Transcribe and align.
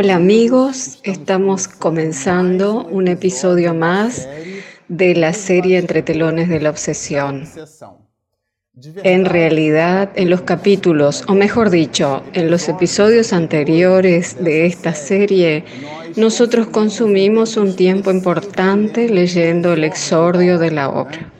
Hola 0.00 0.14
amigos, 0.14 1.00
estamos 1.02 1.66
comenzando 1.66 2.84
un 2.84 3.08
episodio 3.08 3.74
más 3.74 4.28
de 4.86 5.16
la 5.16 5.32
serie 5.32 5.76
Entre 5.76 6.04
telones 6.04 6.48
de 6.48 6.60
la 6.60 6.70
obsesión. 6.70 7.48
En 9.02 9.24
realidad, 9.24 10.12
en 10.14 10.30
los 10.30 10.42
capítulos, 10.42 11.24
o 11.26 11.34
mejor 11.34 11.70
dicho, 11.70 12.22
en 12.32 12.48
los 12.48 12.68
episodios 12.68 13.32
anteriores 13.32 14.36
de 14.38 14.66
esta 14.66 14.94
serie, 14.94 15.64
nosotros 16.14 16.68
consumimos 16.68 17.56
un 17.56 17.74
tiempo 17.74 18.12
importante 18.12 19.08
leyendo 19.08 19.72
el 19.72 19.82
exordio 19.82 20.60
de 20.60 20.70
la 20.70 20.90
obra. 20.90 21.32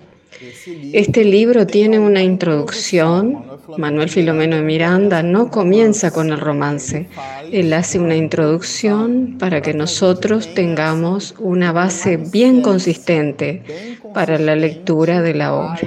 Este 0.93 1.25
libro 1.25 1.65
tiene 1.65 2.01
una 2.01 2.25
introducción 2.25 3.48
Manuel 3.77 4.09
Filomeno 4.09 4.57
de 4.57 4.63
Miranda 4.63 5.23
no 5.23 5.51
comienza 5.51 6.11
con 6.11 6.31
el 6.31 6.41
romance. 6.41 7.09
Él 7.53 7.73
hace 7.73 7.99
una 7.99 8.17
introducción 8.17 9.37
para 9.39 9.61
que 9.61 9.75
nosotros 9.75 10.55
tengamos 10.55 11.35
una 11.39 11.73
base 11.73 12.17
bien 12.17 12.63
consistente 12.63 13.99
para 14.15 14.39
la 14.39 14.57
lectura 14.57 15.21
de 15.21 15.35
la 15.35 15.55
obra. 15.55 15.81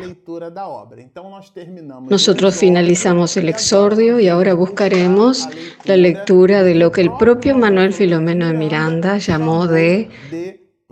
Nosotros 2.09 2.55
finalizamos 2.55 3.35
el 3.37 3.49
exordio 3.49 4.19
y 4.19 4.27
ahora 4.27 4.53
buscaremos 4.53 5.49
la 5.85 5.97
lectura 5.97 6.63
de 6.63 6.75
lo 6.75 6.91
que 6.91 7.01
el 7.01 7.11
propio 7.17 7.57
Manuel 7.57 7.93
Filomeno 7.93 8.47
de 8.47 8.53
Miranda 8.53 9.17
llamó 9.17 9.67
de 9.67 10.09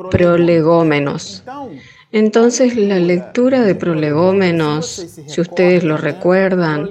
prolegómenos. 0.09 1.43
Entonces 2.11 2.75
la 2.75 2.97
lectura 2.97 3.61
de 3.61 3.75
prolegómenos, 3.75 5.05
si 5.27 5.41
ustedes 5.41 5.83
lo 5.83 5.95
recuerdan, 5.95 6.89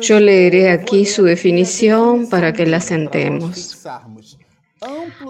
yo 0.00 0.20
leeré 0.20 0.70
aquí 0.70 1.04
su 1.04 1.24
definición 1.24 2.28
para 2.28 2.52
que 2.52 2.66
la 2.66 2.80
sentemos. 2.80 3.84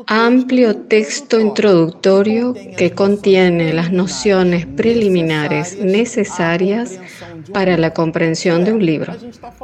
Amplio 0.07 0.77
texto 0.77 1.39
introductorio 1.39 2.55
que 2.77 2.93
contiene 2.93 3.73
las 3.75 3.93
nociones 3.93 4.67
preliminares 4.67 5.79
necesarias 5.79 6.99
para 7.53 7.77
la 7.77 7.93
comprensión 7.93 8.65
de 8.65 8.73
un 8.73 8.85
libro. 8.85 9.15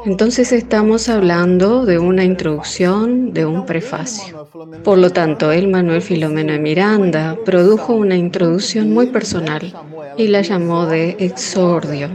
Entonces 0.04 0.52
estamos 0.52 1.08
hablando 1.08 1.84
de 1.84 1.98
una 1.98 2.24
introducción, 2.24 3.32
de 3.32 3.46
un 3.46 3.66
prefacio. 3.66 4.48
Por 4.84 4.98
lo 4.98 5.10
tanto, 5.10 5.52
el 5.52 5.68
Manuel 5.68 6.02
Filomeno 6.02 6.52
de 6.52 6.58
Miranda 6.58 7.36
produjo 7.44 7.94
una 7.94 8.16
introducción 8.16 8.90
muy 8.92 9.06
personal 9.06 9.72
y 10.16 10.28
la 10.28 10.42
llamó 10.42 10.86
de 10.86 11.16
exordio. 11.18 12.08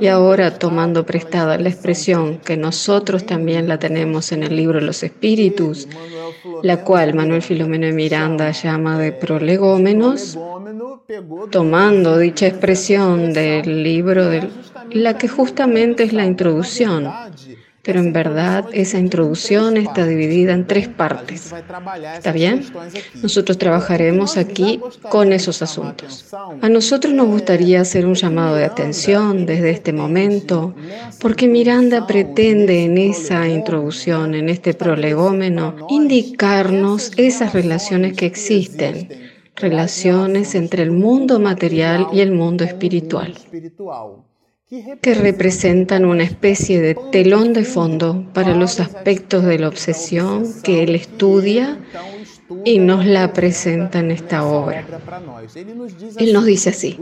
Y 0.00 0.08
ahora, 0.08 0.58
tomando 0.58 1.06
prestada 1.06 1.58
la 1.58 1.68
expresión 1.68 2.38
que 2.38 2.56
nosotros 2.56 3.24
también 3.24 3.68
la 3.68 3.78
tenemos 3.78 4.32
en 4.32 4.42
el 4.42 4.56
libro 4.56 4.80
Los 4.80 5.02
Espíritus, 5.02 5.86
la 6.62 6.82
cual 6.84 7.14
Manuel 7.14 7.42
Filomeno 7.42 7.86
de 7.86 7.92
Miranda 7.92 8.50
llama 8.50 8.98
de 8.98 9.12
prolegómenos, 9.12 10.38
tomando 11.50 12.18
dicha 12.18 12.46
expresión 12.46 13.32
del 13.32 13.82
libro, 13.82 14.26
de 14.26 14.48
la 14.90 15.16
que 15.18 15.28
justamente 15.28 16.04
es 16.04 16.12
la 16.12 16.26
introducción 16.26 17.08
pero 17.82 17.98
en 17.98 18.12
verdad 18.12 18.66
esa 18.72 18.98
introducción 18.98 19.76
está 19.76 20.06
dividida 20.06 20.52
en 20.52 20.66
tres 20.66 20.86
partes. 20.86 21.52
¿Está 22.14 22.30
bien? 22.30 22.64
Nosotros 23.22 23.58
trabajaremos 23.58 24.36
aquí 24.36 24.80
con 25.08 25.32
esos 25.32 25.62
asuntos. 25.62 26.32
A 26.60 26.68
nosotros 26.68 27.12
nos 27.12 27.26
gustaría 27.26 27.80
hacer 27.80 28.06
un 28.06 28.14
llamado 28.14 28.54
de 28.54 28.64
atención 28.64 29.46
desde 29.46 29.70
este 29.70 29.92
momento, 29.92 30.74
porque 31.20 31.48
Miranda 31.48 32.06
pretende 32.06 32.84
en 32.84 32.98
esa 32.98 33.48
introducción, 33.48 34.34
en 34.34 34.48
este 34.48 34.74
prolegómeno, 34.74 35.88
indicarnos 35.90 37.10
esas 37.16 37.52
relaciones 37.52 38.16
que 38.16 38.26
existen 38.26 39.08
relaciones 39.56 40.54
entre 40.54 40.82
el 40.82 40.92
mundo 40.92 41.38
material 41.38 42.06
y 42.12 42.20
el 42.20 42.32
mundo 42.32 42.64
espiritual 42.64 43.34
que 45.02 45.14
representan 45.14 46.06
una 46.06 46.24
especie 46.24 46.80
de 46.80 46.96
telón 47.10 47.52
de 47.52 47.64
fondo 47.64 48.24
para 48.32 48.54
los 48.56 48.80
aspectos 48.80 49.44
de 49.44 49.58
la 49.58 49.68
obsesión 49.68 50.46
que 50.62 50.82
él 50.82 50.94
estudia 50.94 51.78
y 52.64 52.78
nos 52.78 53.04
la 53.04 53.34
presenta 53.34 53.98
en 53.98 54.10
esta 54.10 54.46
obra. 54.46 54.86
Él 56.16 56.32
nos 56.32 56.46
dice 56.46 56.70
así, 56.70 56.98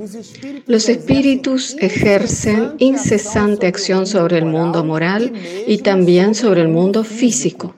los 0.66 0.88
espíritus 0.88 1.76
ejercen 1.78 2.72
incesante 2.78 3.68
acción 3.68 4.04
sobre 4.06 4.38
el 4.38 4.46
mundo 4.46 4.84
moral 4.84 5.32
y 5.66 5.78
también 5.78 6.34
sobre 6.34 6.62
el 6.62 6.68
mundo 6.68 7.04
físico. 7.04 7.76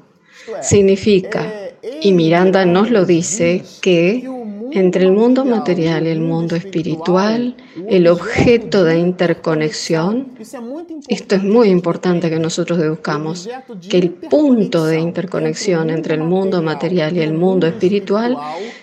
Significa, 0.63 1.53
y 2.01 2.13
Miranda 2.13 2.65
nos 2.65 2.91
lo 2.91 3.05
dice, 3.05 3.63
que 3.83 4.27
entre 4.75 5.05
el 5.05 5.13
mundo 5.13 5.45
material 5.45 6.07
y 6.07 6.11
el 6.11 6.21
mundo 6.21 6.57
espiritual, 6.57 7.57
el 7.89 8.07
objeto 8.07 8.85
de 8.85 8.99
interconexión, 8.99 10.33
esto 11.09 11.35
es 11.35 11.43
muy 11.43 11.69
importante 11.69 12.31
que 12.31 12.39
nosotros 12.39 12.79
deduzcamos, 12.79 13.49
que 13.89 13.99
el 13.99 14.11
punto 14.11 14.87
de 14.87 14.99
interconexión 14.99 15.91
entre 15.91 16.15
el 16.15 16.23
mundo 16.23 16.63
material 16.63 17.17
y 17.17 17.21
el 17.21 17.35
mundo 17.35 17.67
espiritual 17.67 18.37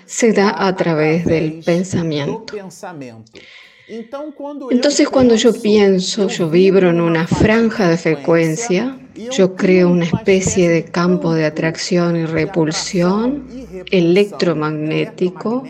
se 0.05 0.31
da 0.31 0.55
a 0.67 0.75
través 0.75 1.25
del 1.25 1.63
pensamiento. 1.65 2.53
Entonces 4.69 5.09
cuando 5.09 5.33
yo 5.35 5.51
pienso, 5.51 6.27
yo 6.27 6.49
vibro 6.49 6.91
en 6.91 7.01
una 7.01 7.25
franja 7.25 7.89
de 7.89 7.97
frecuencia, 7.97 8.99
yo 9.31 9.55
creo 9.55 9.89
una 9.89 10.05
especie 10.05 10.69
de 10.69 10.85
campo 10.85 11.33
de 11.33 11.45
atracción 11.45 12.15
y 12.15 12.25
repulsión 12.25 13.47
electromagnético, 13.91 15.63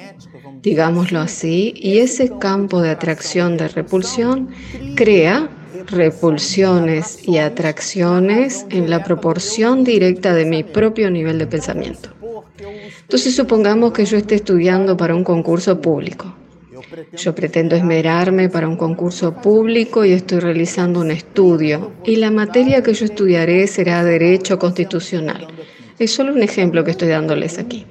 digámoslo 0.62 1.20
así, 1.20 1.74
y 1.76 2.00
ese 2.00 2.38
campo 2.38 2.82
de 2.82 2.92
atracción 2.92 3.58
de 3.58 3.68
repulsión 3.70 4.50
crea 4.96 5.50
repulsiones 5.88 7.28
y 7.28 7.38
atracciones 7.38 8.66
en 8.70 8.90
la 8.90 9.04
proporción 9.04 9.84
directa 9.84 10.34
de 10.34 10.46
mi 10.46 10.64
propio 10.64 11.10
nivel 11.10 11.40
de 11.40 11.48
pensamiento. 11.48 12.10
Entonces 13.02 13.36
supongamos 13.36 13.94
que 13.94 14.06
yo 14.06 14.18
esté 14.18 14.36
estudiando 14.36 14.96
para 14.96 15.16
un 15.16 15.24
concurso 15.24 15.82
público. 15.82 16.36
Yo 17.16 17.36
pretendo 17.36 17.76
esmerarme 17.76 18.50
para 18.50 18.68
un 18.68 18.78
concurso 18.78 19.34
público 19.36 20.06
y 20.06 20.12
estoy 20.12 20.40
realizando 20.40 21.00
un 21.00 21.12
estudio. 21.12 21.94
Y 22.06 22.18
la 22.18 22.32
materia 22.32 22.84
que 22.84 22.94
yo 22.94 23.06
estudiaré 23.06 23.68
será 23.68 24.04
Derecho 24.04 24.58
Constitucional. 24.58 25.48
Es 25.98 26.12
solo 26.12 26.34
un 26.34 26.42
ejemplo 26.42 26.84
que 26.84 26.92
estoy 26.92 27.10
dándoles 27.10 27.60
aquí. 27.60 27.86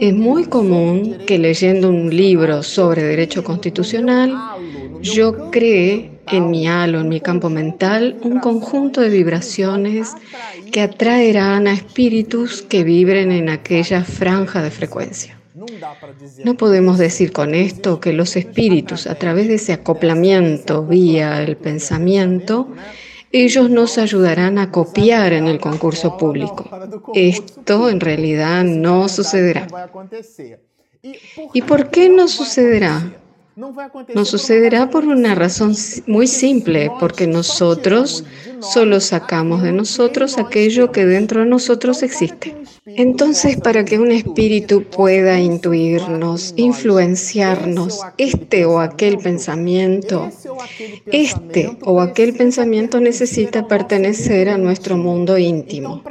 Es 0.00 0.12
muy 0.12 0.46
común 0.46 1.18
que 1.24 1.38
leyendo 1.38 1.88
un 1.88 2.14
libro 2.14 2.64
sobre 2.64 3.04
derecho 3.04 3.44
constitucional, 3.44 4.34
yo 5.00 5.50
cree 5.52 6.18
en 6.26 6.50
mi 6.50 6.66
halo, 6.66 7.00
en 7.00 7.08
mi 7.08 7.20
campo 7.20 7.48
mental, 7.48 8.16
un 8.22 8.40
conjunto 8.40 9.00
de 9.00 9.08
vibraciones 9.08 10.14
que 10.72 10.80
atraerán 10.80 11.68
a 11.68 11.72
espíritus 11.72 12.62
que 12.62 12.82
vibren 12.82 13.30
en 13.30 13.48
aquella 13.48 14.02
franja 14.02 14.62
de 14.62 14.72
frecuencia. 14.72 15.35
No 16.44 16.56
podemos 16.56 16.98
decir 16.98 17.32
con 17.32 17.54
esto 17.54 18.00
que 18.00 18.12
los 18.12 18.36
espíritus, 18.36 19.06
a 19.06 19.14
través 19.14 19.48
de 19.48 19.54
ese 19.54 19.72
acoplamiento 19.72 20.84
vía 20.84 21.42
el 21.42 21.56
pensamiento, 21.56 22.68
ellos 23.32 23.70
nos 23.70 23.98
ayudarán 23.98 24.58
a 24.58 24.70
copiar 24.70 25.32
en 25.32 25.46
el 25.46 25.58
concurso 25.58 26.16
público. 26.16 26.70
Esto 27.14 27.90
en 27.90 28.00
realidad 28.00 28.64
no 28.64 29.08
sucederá. 29.08 29.66
¿Y 31.52 31.62
por 31.62 31.90
qué 31.90 32.08
no 32.08 32.28
sucederá? 32.28 33.12
No 33.56 34.26
sucederá 34.26 34.90
por 34.90 35.06
una 35.06 35.34
razón 35.34 35.74
muy 36.06 36.26
simple, 36.26 36.90
porque 37.00 37.26
nosotros 37.26 38.22
solo 38.60 39.00
sacamos 39.00 39.62
de 39.62 39.72
nosotros 39.72 40.36
aquello 40.36 40.92
que 40.92 41.06
dentro 41.06 41.40
de 41.40 41.46
nosotros 41.46 42.02
existe. 42.02 42.54
Entonces, 42.84 43.56
para 43.56 43.86
que 43.86 43.98
un 43.98 44.12
espíritu 44.12 44.84
pueda 44.84 45.40
intuirnos, 45.40 46.52
influenciarnos, 46.56 48.02
este 48.18 48.66
o 48.66 48.78
aquel 48.78 49.16
pensamiento, 49.16 50.30
este 51.06 51.78
o 51.80 52.02
aquel 52.02 52.34
pensamiento 52.34 53.00
necesita 53.00 53.66
pertenecer 53.66 54.50
a 54.50 54.58
nuestro 54.58 54.98
mundo 54.98 55.38
íntimo. 55.38 56.02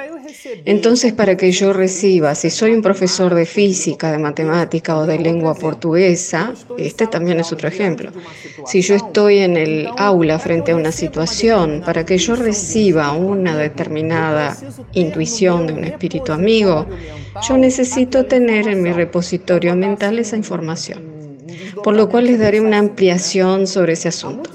Entonces, 0.66 1.13
para 1.13 1.38
que 1.38 1.51
yo 1.51 1.74
reciba, 1.74 2.36
si 2.36 2.50
soy 2.50 2.74
un 2.74 2.81
profesor 2.81 3.33
de 3.33 3.45
física, 3.45 4.12
de 4.12 4.18
matemática 4.18 4.98
o 4.98 5.06
de 5.06 5.19
lengua 5.19 5.56
portuguesa, 5.56 6.54
este 6.77 7.07
también 7.07 7.39
es 7.39 7.51
otro 7.51 7.68
ejemplo. 7.68 8.12
Si 8.66 8.81
yo 8.81 8.95
estoy 8.95 9.39
en 9.39 9.57
el 9.57 9.88
aula 9.98 10.39
frente 10.39 10.72
a 10.72 10.75
una 10.75 10.92
situación, 10.92 11.81
para 11.86 12.06
que 12.06 12.18
yo 12.18 12.36
reciba 12.36 13.12
una 13.12 13.56
determinada 13.57 14.57
intuición 14.94 15.68
de 15.68 15.74
un 15.74 15.83
espíritu 15.83 16.31
amigo, 16.31 16.86
yo 17.48 17.57
necesito 17.57 18.25
tener 18.25 18.68
en 18.68 18.81
mi 18.81 18.92
repositorio 18.92 19.75
mental 19.75 20.19
esa 20.19 20.38
información 20.38 21.15
por 21.84 21.96
lo 21.96 22.10
cual 22.10 22.25
les 22.25 22.40
daré 22.40 22.62
una 22.62 22.78
ampliación 22.78 23.68
sobre 23.68 23.94
ese 23.94 24.10
asunto. 24.10 24.50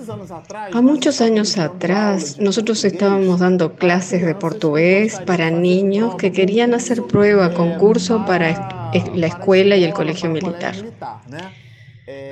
A 0.73 0.81
muchos 0.81 1.20
años 1.20 1.58
atrás, 1.58 2.38
nosotros 2.38 2.85
estábamos 2.85 3.41
dando 3.41 3.75
clases 3.75 4.25
de 4.25 4.35
portugués 4.35 5.20
para 5.26 5.50
niños 5.50 6.17
que 6.17 6.32
querían 6.32 6.75
hacer 6.75 7.02
prueba, 7.02 7.55
concurso 7.55 8.25
para 8.26 8.91
la 9.14 9.26
escuela 9.26 9.76
y 9.76 9.85
el 9.85 9.93
colegio 9.93 10.31
militar. 10.31 10.75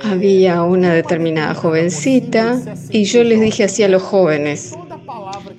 Había 0.01 0.63
una 0.63 0.93
determinada 0.93 1.53
jovencita 1.53 2.59
y 2.89 3.05
yo 3.05 3.23
les 3.23 3.39
dije 3.39 3.63
así 3.63 3.83
a 3.83 3.87
los 3.87 4.01
jóvenes, 4.01 4.75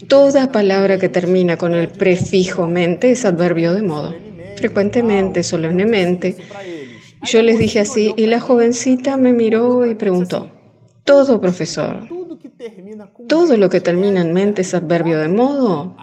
toda 0.09 0.53
palabra 0.53 0.99
que 0.99 1.09
termina 1.09 1.57
con 1.57 1.75
el 1.75 1.89
prefijo 1.89 2.67
mente 2.67 3.13
es 3.13 3.25
adverbio 3.25 3.73
de 3.73 3.83
modo. 3.83 4.15
Frecuentemente, 4.57 5.43
solemnemente, 5.43 6.37
yo 7.23 7.43
les 7.43 7.59
dije 7.59 7.81
así 7.81 8.15
y 8.17 8.27
la 8.27 8.41
jovencita 8.41 9.17
me 9.17 9.33
miró 9.33 9.87
y 9.87 9.95
preguntó, 9.95 10.51
todo 11.05 11.41
profesor, 11.41 12.09
todo 13.29 13.57
lo 13.57 13.69
que 13.69 13.81
termina 13.81 14.21
en 14.21 14.33
mente 14.33 14.63
es 14.63 14.75
adverbio 14.75 15.19
de 15.19 15.29
modo. 15.29 15.97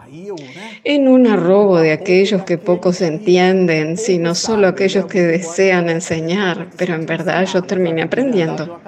En 0.84 1.08
un 1.08 1.28
arrobo 1.28 1.80
de 1.80 1.92
aquellos 1.92 2.44
que 2.44 2.58
pocos 2.58 3.02
entienden, 3.02 3.98
sino 3.98 4.36
solo 4.36 4.68
aquellos 4.68 5.06
que 5.06 5.22
desean 5.22 5.90
enseñar, 5.90 6.70
pero 6.78 6.96
en 6.96 7.06
verdad 7.06 7.46
yo 7.46 7.64
terminé 7.64 8.04
aprendiendo. 8.04 8.80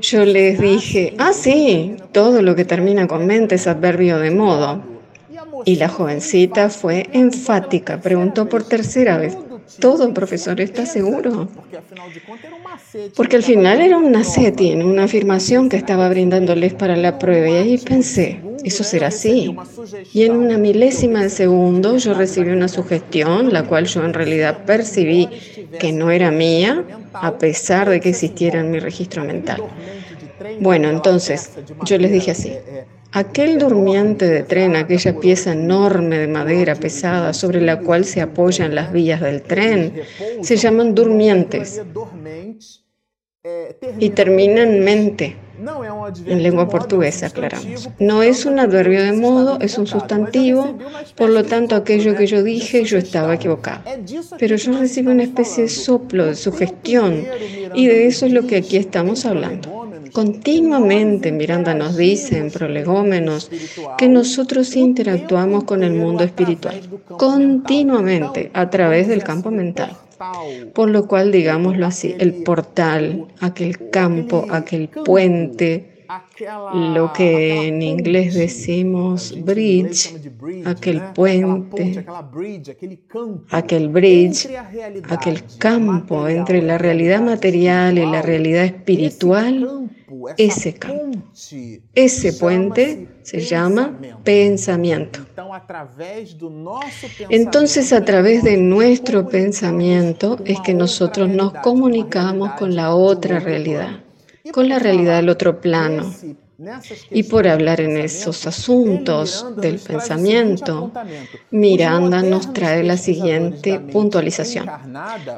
Yo 0.00 0.24
les 0.24 0.60
dije, 0.60 1.14
ah, 1.18 1.32
sí, 1.32 1.96
todo 2.12 2.42
lo 2.42 2.54
que 2.54 2.64
termina 2.64 3.06
con 3.06 3.26
mente 3.26 3.54
es 3.54 3.66
adverbio 3.66 4.18
de 4.18 4.30
modo. 4.30 4.82
Y 5.64 5.76
la 5.76 5.88
jovencita 5.88 6.70
fue 6.70 7.08
enfática, 7.12 8.00
preguntó 8.00 8.48
por 8.48 8.64
tercera 8.64 9.18
vez, 9.18 9.36
¿todo 9.78 10.12
profesor 10.12 10.60
está 10.60 10.86
seguro? 10.86 11.48
Porque 13.16 13.36
al 13.36 13.42
final 13.42 13.80
era 13.80 13.96
un 13.96 14.10
naceti, 14.12 14.72
una 14.72 15.04
afirmación 15.04 15.68
que 15.68 15.76
estaba 15.76 16.08
brindándoles 16.08 16.74
para 16.74 16.96
la 16.96 17.18
prueba. 17.18 17.48
Y 17.48 17.54
ahí 17.54 17.78
pensé, 17.78 18.40
eso 18.64 18.84
será 18.84 19.08
así. 19.08 19.54
Y 20.12 20.24
en 20.24 20.32
una 20.32 20.58
milésima 20.58 21.22
de 21.22 21.30
segundo 21.30 21.96
yo 21.98 22.14
recibí 22.14 22.50
una 22.50 22.68
sugestión, 22.68 23.52
la 23.52 23.64
cual 23.64 23.86
yo 23.86 24.04
en 24.04 24.14
realidad 24.14 24.64
percibí 24.64 25.28
que 25.78 25.92
no 25.92 26.10
era 26.10 26.30
mía, 26.30 26.84
a 27.12 27.38
pesar 27.38 27.88
de 27.88 28.00
que 28.00 28.10
existiera 28.10 28.60
en 28.60 28.70
mi 28.70 28.78
registro 28.78 29.24
mental. 29.24 29.62
Bueno, 30.60 30.88
entonces 30.88 31.52
yo 31.84 31.98
les 31.98 32.10
dije 32.10 32.30
así, 32.32 32.52
aquel 33.12 33.58
durmiente 33.58 34.26
de 34.26 34.42
tren, 34.42 34.76
aquella 34.76 35.18
pieza 35.18 35.52
enorme 35.52 36.18
de 36.18 36.28
madera 36.28 36.74
pesada 36.74 37.32
sobre 37.32 37.60
la 37.60 37.80
cual 37.80 38.04
se 38.04 38.20
apoyan 38.20 38.74
las 38.74 38.92
vías 38.92 39.20
del 39.20 39.42
tren, 39.42 40.02
se 40.42 40.56
llaman 40.56 40.94
durmientes 40.94 41.82
y 43.98 44.10
termina 44.10 44.62
en 44.62 44.84
mente. 44.84 45.36
En 46.26 46.42
lengua 46.42 46.68
portuguesa, 46.70 47.26
aclaramos. 47.26 47.90
No 47.98 48.22
es 48.22 48.46
un 48.46 48.58
adverbio 48.58 49.02
de 49.02 49.12
modo, 49.12 49.58
es 49.60 49.76
un 49.76 49.86
sustantivo, 49.86 50.78
por 51.16 51.28
lo 51.28 51.44
tanto 51.44 51.74
aquello 51.74 52.16
que 52.16 52.26
yo 52.26 52.42
dije 52.42 52.84
yo 52.84 52.96
estaba 52.96 53.34
equivocado. 53.34 53.82
Pero 54.38 54.56
yo 54.56 54.78
recibí 54.78 55.08
una 55.08 55.24
especie 55.24 55.64
de 55.64 55.68
soplo, 55.68 56.26
de 56.26 56.34
sugestión, 56.34 57.26
y 57.74 57.86
de 57.86 58.06
eso 58.06 58.24
es 58.24 58.32
lo 58.32 58.46
que 58.46 58.56
aquí 58.56 58.78
estamos 58.78 59.26
hablando. 59.26 59.79
Continuamente 60.12 61.32
Miranda 61.32 61.74
nos 61.74 61.96
dice 61.96 62.38
en 62.38 62.50
prolegómenos 62.50 63.50
que 63.98 64.08
nosotros 64.08 64.74
interactuamos 64.76 65.64
con 65.64 65.82
el 65.82 65.92
mundo 65.94 66.24
espiritual, 66.24 66.80
continuamente 67.18 68.50
a 68.54 68.68
través 68.70 69.08
del 69.08 69.22
campo 69.22 69.50
mental. 69.50 69.96
Por 70.74 70.90
lo 70.90 71.06
cual, 71.06 71.32
digámoslo 71.32 71.86
así, 71.86 72.14
el 72.18 72.42
portal, 72.42 73.26
aquel 73.40 73.90
campo, 73.90 74.46
aquel 74.50 74.88
puente, 74.88 75.90
lo 76.74 77.12
que 77.12 77.68
en 77.68 77.82
inglés 77.82 78.34
decimos 78.34 79.34
bridge, 79.44 80.12
aquel 80.64 81.00
puente, 81.14 82.04
aquel 83.50 83.88
bridge, 83.88 84.48
aquel 85.08 85.42
campo 85.58 86.26
entre 86.28 86.62
la 86.62 86.78
realidad 86.78 87.22
material 87.22 87.98
y 87.98 88.06
la 88.06 88.22
realidad 88.22 88.64
espiritual, 88.64 89.88
ese 90.36 90.74
campo, 90.74 91.18
ese 91.94 92.32
puente 92.32 93.08
se 93.22 93.40
llama 93.40 93.98
pensamiento. 94.24 95.20
Entonces 97.28 97.92
a 97.92 98.04
través 98.04 98.42
de 98.42 98.56
nuestro 98.56 99.28
pensamiento 99.28 100.38
es 100.44 100.60
que 100.60 100.74
nosotros 100.74 101.28
nos 101.28 101.52
comunicamos 101.54 102.52
con 102.52 102.74
la 102.74 102.94
otra 102.94 103.38
realidad, 103.40 104.00
con 104.52 104.68
la 104.68 104.78
realidad 104.78 105.16
del 105.16 105.28
otro 105.28 105.60
plano. 105.60 106.12
Y 107.10 107.22
por 107.22 107.48
hablar 107.48 107.80
en 107.80 107.96
esos 107.96 108.46
asuntos 108.46 109.46
del 109.56 109.78
pensamiento, 109.78 110.92
Miranda 111.50 112.22
nos 112.22 112.52
trae 112.52 112.82
la 112.82 112.98
siguiente 112.98 113.80
puntualización. 113.80 114.68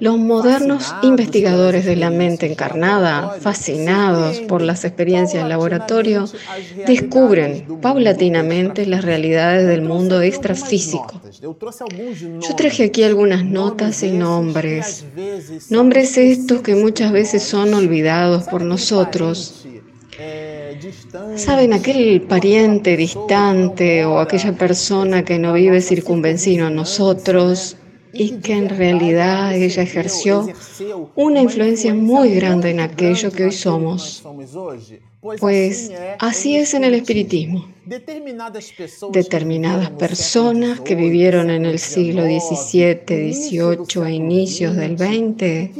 Los 0.00 0.18
modernos 0.18 0.92
investigadores 1.02 1.84
de 1.84 1.96
la 1.96 2.10
mente 2.10 2.50
encarnada, 2.50 3.36
fascinados 3.40 4.40
por 4.40 4.62
las 4.62 4.84
experiencias 4.84 5.42
en 5.42 5.48
laboratorio, 5.48 6.24
descubren 6.86 7.80
paulatinamente 7.80 8.86
las 8.86 9.04
realidades 9.04 9.68
del 9.68 9.82
mundo 9.82 10.22
extrafísico. 10.22 11.20
Yo 11.40 12.56
traje 12.56 12.84
aquí 12.84 13.04
algunas 13.04 13.44
notas 13.44 14.02
y 14.02 14.10
nombres. 14.10 15.04
Nombres 15.70 16.18
estos 16.18 16.62
que 16.62 16.74
muchas 16.74 17.12
veces 17.12 17.44
son 17.44 17.74
olvidados 17.74 18.44
por 18.44 18.62
nosotros 18.62 19.66
Saben, 21.36 21.72
aquel 21.72 22.22
pariente 22.22 22.96
distante 22.96 24.04
o 24.04 24.18
aquella 24.18 24.52
persona 24.52 25.24
que 25.24 25.38
no 25.38 25.52
vive 25.52 25.80
circunvencino 25.80 26.66
a 26.66 26.70
nosotros 26.70 27.76
y 28.12 28.38
que 28.38 28.54
en 28.54 28.68
realidad 28.68 29.54
ella 29.54 29.82
ejerció 29.82 30.48
una 31.14 31.40
influencia 31.40 31.94
muy 31.94 32.34
grande 32.34 32.70
en 32.70 32.80
aquello 32.80 33.30
que 33.30 33.44
hoy 33.44 33.52
somos. 33.52 34.24
Pues 35.38 35.92
así 36.18 36.56
es 36.56 36.74
en 36.74 36.82
el 36.82 36.94
espiritismo. 36.94 37.68
Determinadas 37.84 39.90
personas 39.90 40.80
que 40.80 40.96
vivieron 40.96 41.50
en 41.50 41.64
el 41.64 41.78
siglo 41.78 42.24
XVII, 42.24 43.32
XVIII 43.32 44.04
e 44.04 44.10
inicios 44.10 44.74
del 44.74 44.98
XX, 44.98 45.70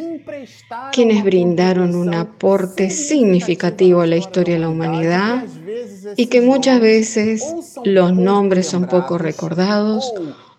quienes 0.93 1.25
brindaron 1.25 1.97
un 1.97 2.15
aporte 2.15 2.91
significativo 2.91 4.03
a 4.03 4.07
la 4.07 4.17
historia 4.17 4.55
de 4.55 4.61
la 4.61 4.69
humanidad 4.69 5.45
y 6.17 6.27
que 6.27 6.41
muchas 6.41 6.81
veces 6.81 7.45
los 7.85 8.15
nombres 8.15 8.69
son 8.69 8.87
poco 8.87 9.19
recordados 9.19 10.15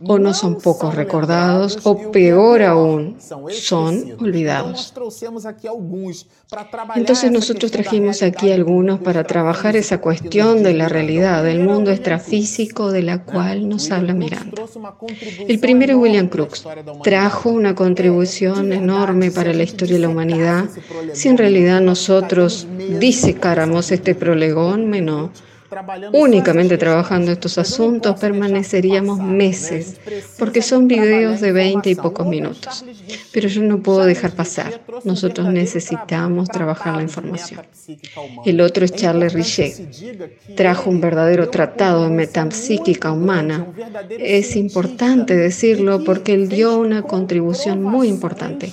o 0.06 0.20
no 0.20 0.34
son 0.34 0.58
pocos 0.60 0.96
recordados, 0.96 1.80
o 1.84 2.12
peor 2.12 2.64
aún, 2.64 3.18
son 3.50 4.16
olvidados. 4.20 4.94
Entonces 6.96 7.32
nosotros 7.32 7.72
trajimos 7.72 8.22
aquí 8.22 8.52
algunos 8.52 9.00
para 9.00 9.24
trabajar 9.24 9.76
esa 9.76 10.00
cuestión 10.00 10.64
de 10.64 10.74
la 10.74 10.90
realidad, 10.90 11.44
del 11.44 11.60
mundo 11.62 11.92
extrafísico 11.92 12.92
de 12.92 13.04
la 13.04 13.24
cual 13.24 13.68
nos 13.70 13.92
habla 13.92 14.14
Miranda. 14.14 14.64
El 15.48 15.60
primero, 15.60 15.98
William 15.98 16.28
Crookes, 16.28 16.64
trajo 17.04 17.50
una 17.50 17.76
contribución 17.76 18.74
enorme 18.74 19.32
para 19.32 19.54
la 19.54 19.64
historia 19.64 19.96
de 19.96 20.02
la 20.02 20.10
humanidad. 20.10 20.66
Si 21.14 21.30
en 21.30 21.38
realidad 21.38 21.82
nosotros 21.82 22.68
disecáramos 23.00 23.92
este 23.92 24.16
prolegón, 24.16 24.90
menos 24.90 25.32
únicamente 26.12 26.78
trabajando 26.78 27.32
estos 27.32 27.58
asuntos 27.58 28.20
permaneceríamos 28.20 29.20
meses, 29.20 30.00
porque 30.38 30.62
son 30.62 30.88
videos 30.88 31.42
de 31.42 31.52
20 31.52 31.90
y 31.90 31.96
pocos 31.96 32.28
minutos. 32.28 32.86
Pero 33.32 33.48
yo 33.48 33.62
no 33.64 33.82
puedo 33.82 34.06
dejar 34.06 34.32
pasar. 34.32 34.82
Nosotros 35.04 35.52
necesitamos 35.52 36.50
trabajar 36.50 36.96
la 36.96 37.02
información. 37.02 37.62
El 38.46 38.62
otro 38.62 38.86
es 38.86 38.94
Charles 38.94 39.34
Richet. 39.34 40.56
Trajo 40.56 40.90
un 40.90 41.02
verdadero 41.02 41.50
tratado 41.50 42.04
de 42.04 42.10
metapsíquica 42.10 43.12
humana. 43.12 43.68
Es 44.10 44.56
importante 44.56 45.36
decirlo 45.36 46.04
porque 46.04 46.34
él 46.34 46.50
dio 46.50 46.78
una 46.78 47.04
contribución 47.04 47.84
muy 47.84 48.08
importante. 48.08 48.72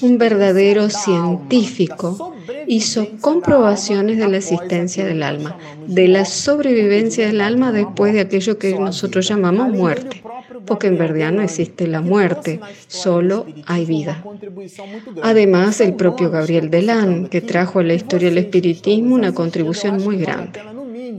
Un 0.00 0.18
verdadero 0.18 0.90
científico 0.90 2.34
hizo 2.66 3.06
comprobaciones 3.20 4.18
de 4.18 4.28
la 4.28 4.38
existencia 4.38 5.04
del 5.04 5.22
alma, 5.22 5.56
de 5.86 6.08
la 6.08 6.24
sobrevivencia 6.40 7.26
del 7.26 7.40
alma 7.40 7.72
después 7.72 8.12
de 8.12 8.20
aquello 8.20 8.58
que 8.58 8.78
nosotros 8.78 9.28
llamamos 9.28 9.68
muerte, 9.68 10.22
porque 10.66 10.88
en 10.88 10.98
verdad 10.98 11.32
no 11.32 11.42
existe 11.42 11.86
la 11.86 12.00
muerte, 12.00 12.60
solo 12.88 13.46
hay 13.66 13.84
vida. 13.84 14.24
Además, 15.22 15.80
el 15.80 15.94
propio 15.94 16.30
Gabriel 16.30 16.70
Delan, 16.70 17.28
que 17.28 17.40
trajo 17.40 17.80
a 17.80 17.84
la 17.84 17.94
historia 17.94 18.28
del 18.28 18.38
espiritismo 18.38 19.14
una 19.14 19.34
contribución 19.34 20.02
muy 20.02 20.16
grande. 20.16 20.60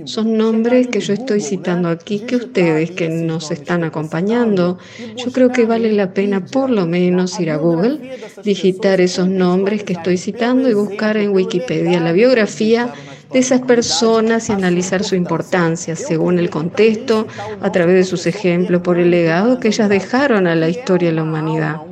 Son 0.06 0.38
nombres 0.38 0.88
que 0.88 1.00
yo 1.00 1.14
estoy 1.14 1.42
citando 1.42 1.90
aquí, 1.90 2.20
que 2.20 2.36
ustedes 2.36 2.92
que 2.92 3.10
nos 3.10 3.52
están 3.52 3.84
acompañando, 3.84 4.80
yo 5.16 5.32
creo 5.32 5.50
que 5.50 5.66
vale 5.66 5.92
la 5.92 6.14
pena 6.14 6.46
por 6.46 6.70
lo 6.70 6.88
menos 6.88 7.40
ir 7.40 7.52
a 7.52 7.58
Google, 7.58 8.00
digitar 8.44 9.00
esos 9.02 9.28
nombres 9.28 9.84
que 9.84 9.94
estoy 9.94 10.18
citando 10.18 10.70
y 10.70 10.74
buscar 10.74 11.18
en 11.18 11.32
Wikipedia 11.32 12.00
la 12.00 12.14
biografía 12.14 12.94
de 13.34 13.40
esas 13.40 13.62
personas 13.62 14.50
y 14.50 14.52
analizar 14.54 15.04
su 15.04 15.16
importancia 15.16 15.96
según 15.96 16.40
el 16.40 16.50
contexto, 16.50 17.28
a 17.62 17.72
través 17.72 17.96
de 17.96 18.04
sus 18.04 18.26
ejemplos, 18.26 18.82
por 18.82 19.00
el 19.00 19.12
legado 19.12 19.60
que 19.60 19.70
ellas 19.70 19.90
dejaron 19.90 20.48
a 20.48 20.56
la 20.56 20.70
historia 20.70 21.10
de 21.10 21.16
la 21.16 21.24
humanidad. 21.24 21.91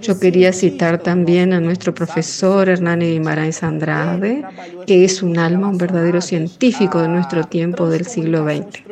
Yo 0.00 0.18
quería 0.18 0.52
citar 0.52 0.98
también 0.98 1.52
a 1.52 1.60
nuestro 1.60 1.94
profesor 1.94 2.68
Hernán 2.68 3.00
Guimaraes 3.00 3.62
Andrade, 3.62 4.44
que 4.86 5.04
es 5.04 5.22
un 5.22 5.38
alma, 5.38 5.68
un 5.68 5.78
verdadero 5.78 6.20
científico 6.20 7.00
de 7.00 7.08
nuestro 7.08 7.44
tiempo 7.44 7.88
del 7.88 8.06
siglo 8.06 8.44
XX. 8.44 8.82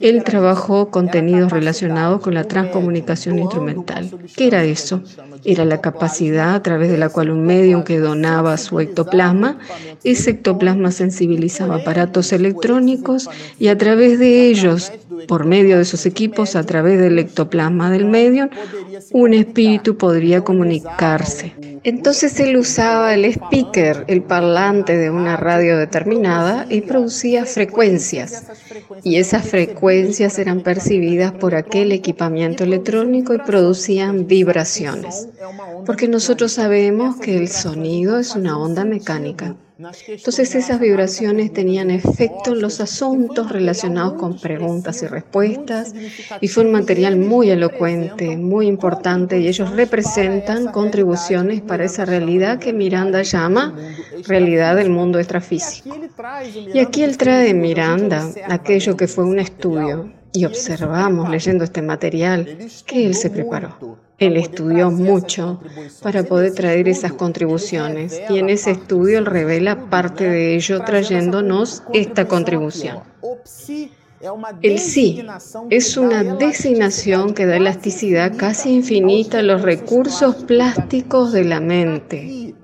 Él 0.00 0.22
trabajó 0.24 0.90
contenidos 0.90 1.52
relacionados 1.52 2.20
con 2.20 2.34
la 2.34 2.44
transcomunicación 2.44 3.38
instrumental. 3.38 4.10
¿Qué 4.36 4.48
era 4.48 4.64
eso? 4.64 5.02
Era 5.44 5.64
la 5.64 5.80
capacidad 5.80 6.54
a 6.54 6.62
través 6.62 6.90
de 6.90 6.98
la 6.98 7.08
cual 7.08 7.30
un 7.30 7.44
medium 7.44 7.82
que 7.82 7.98
donaba 7.98 8.56
su 8.56 8.80
ectoplasma, 8.80 9.58
ese 10.04 10.30
ectoplasma 10.30 10.90
sensibilizaba 10.90 11.76
aparatos 11.76 12.32
electrónicos 12.32 13.28
y 13.58 13.68
a 13.68 13.78
través 13.78 14.18
de 14.18 14.48
ellos, 14.48 14.92
por 15.28 15.44
medio 15.44 15.78
de 15.78 15.84
sus 15.84 16.06
equipos, 16.06 16.56
a 16.56 16.64
través 16.64 17.00
del 17.00 17.18
ectoplasma 17.18 17.90
del 17.90 18.04
medium, 18.04 18.48
un 19.12 19.34
espíritu 19.34 19.85
podría 19.94 20.42
comunicarse. 20.42 21.54
Entonces 21.86 22.40
él 22.40 22.56
usaba 22.56 23.14
el 23.14 23.24
speaker, 23.26 24.06
el 24.08 24.20
parlante 24.24 24.96
de 24.96 25.08
una 25.08 25.36
radio 25.36 25.78
determinada 25.78 26.66
y 26.68 26.80
producía 26.80 27.44
frecuencias. 27.44 28.42
Y 29.04 29.18
esas 29.18 29.48
frecuencias 29.48 30.36
eran 30.40 30.62
percibidas 30.62 31.30
por 31.30 31.54
aquel 31.54 31.92
equipamiento 31.92 32.64
electrónico 32.64 33.34
y 33.34 33.38
producían 33.38 34.26
vibraciones. 34.26 35.28
Porque 35.86 36.08
nosotros 36.08 36.50
sabemos 36.50 37.18
que 37.18 37.36
el 37.36 37.46
sonido 37.46 38.18
es 38.18 38.34
una 38.34 38.58
onda 38.58 38.84
mecánica. 38.84 39.54
Entonces 39.78 40.54
esas 40.54 40.80
vibraciones 40.80 41.52
tenían 41.52 41.90
efecto 41.90 42.54
en 42.54 42.62
los 42.62 42.80
asuntos 42.80 43.52
relacionados 43.52 44.14
con 44.14 44.38
preguntas 44.38 45.02
y 45.02 45.06
respuestas 45.06 45.94
y 46.40 46.48
fue 46.48 46.64
un 46.64 46.72
material 46.72 47.18
muy 47.18 47.50
elocuente, 47.50 48.38
muy 48.38 48.68
importante 48.68 49.38
y 49.38 49.48
ellos 49.48 49.70
representan 49.72 50.72
contribuciones 50.72 51.60
para 51.60 51.75
esa 51.84 52.04
realidad 52.04 52.58
que 52.58 52.72
Miranda 52.72 53.22
llama 53.22 53.74
realidad 54.26 54.76
del 54.76 54.90
mundo 54.90 55.18
extrafísico. 55.18 55.96
Y 56.72 56.78
aquí 56.78 57.02
él 57.02 57.16
trae 57.16 57.52
Miranda 57.54 58.28
aquello 58.48 58.96
que 58.96 59.08
fue 59.08 59.24
un 59.24 59.38
estudio 59.38 60.12
y 60.32 60.44
observamos 60.44 61.30
leyendo 61.30 61.64
este 61.64 61.82
material 61.82 62.58
que 62.86 63.06
él 63.06 63.14
se 63.14 63.30
preparó. 63.30 63.98
Él 64.18 64.36
estudió 64.36 64.90
mucho 64.90 65.60
para 66.02 66.22
poder 66.22 66.54
traer 66.54 66.88
esas 66.88 67.12
contribuciones 67.12 68.20
y 68.30 68.38
en 68.38 68.48
ese 68.48 68.70
estudio 68.72 69.18
él 69.18 69.26
revela 69.26 69.90
parte 69.90 70.28
de 70.28 70.54
ello 70.54 70.82
trayéndonos 70.82 71.82
esta 71.92 72.26
contribución. 72.26 73.00
El 74.62 74.78
sí 74.78 75.22
es 75.70 75.96
una 75.96 76.24
designación 76.24 77.34
que 77.34 77.46
da 77.46 77.56
elasticidad 77.56 78.36
casi 78.36 78.74
infinita 78.74 79.40
a 79.40 79.42
los 79.42 79.62
recursos 79.62 80.36
plásticos 80.36 81.32
de 81.32 81.44
la 81.44 81.60
mente. 81.60 82.54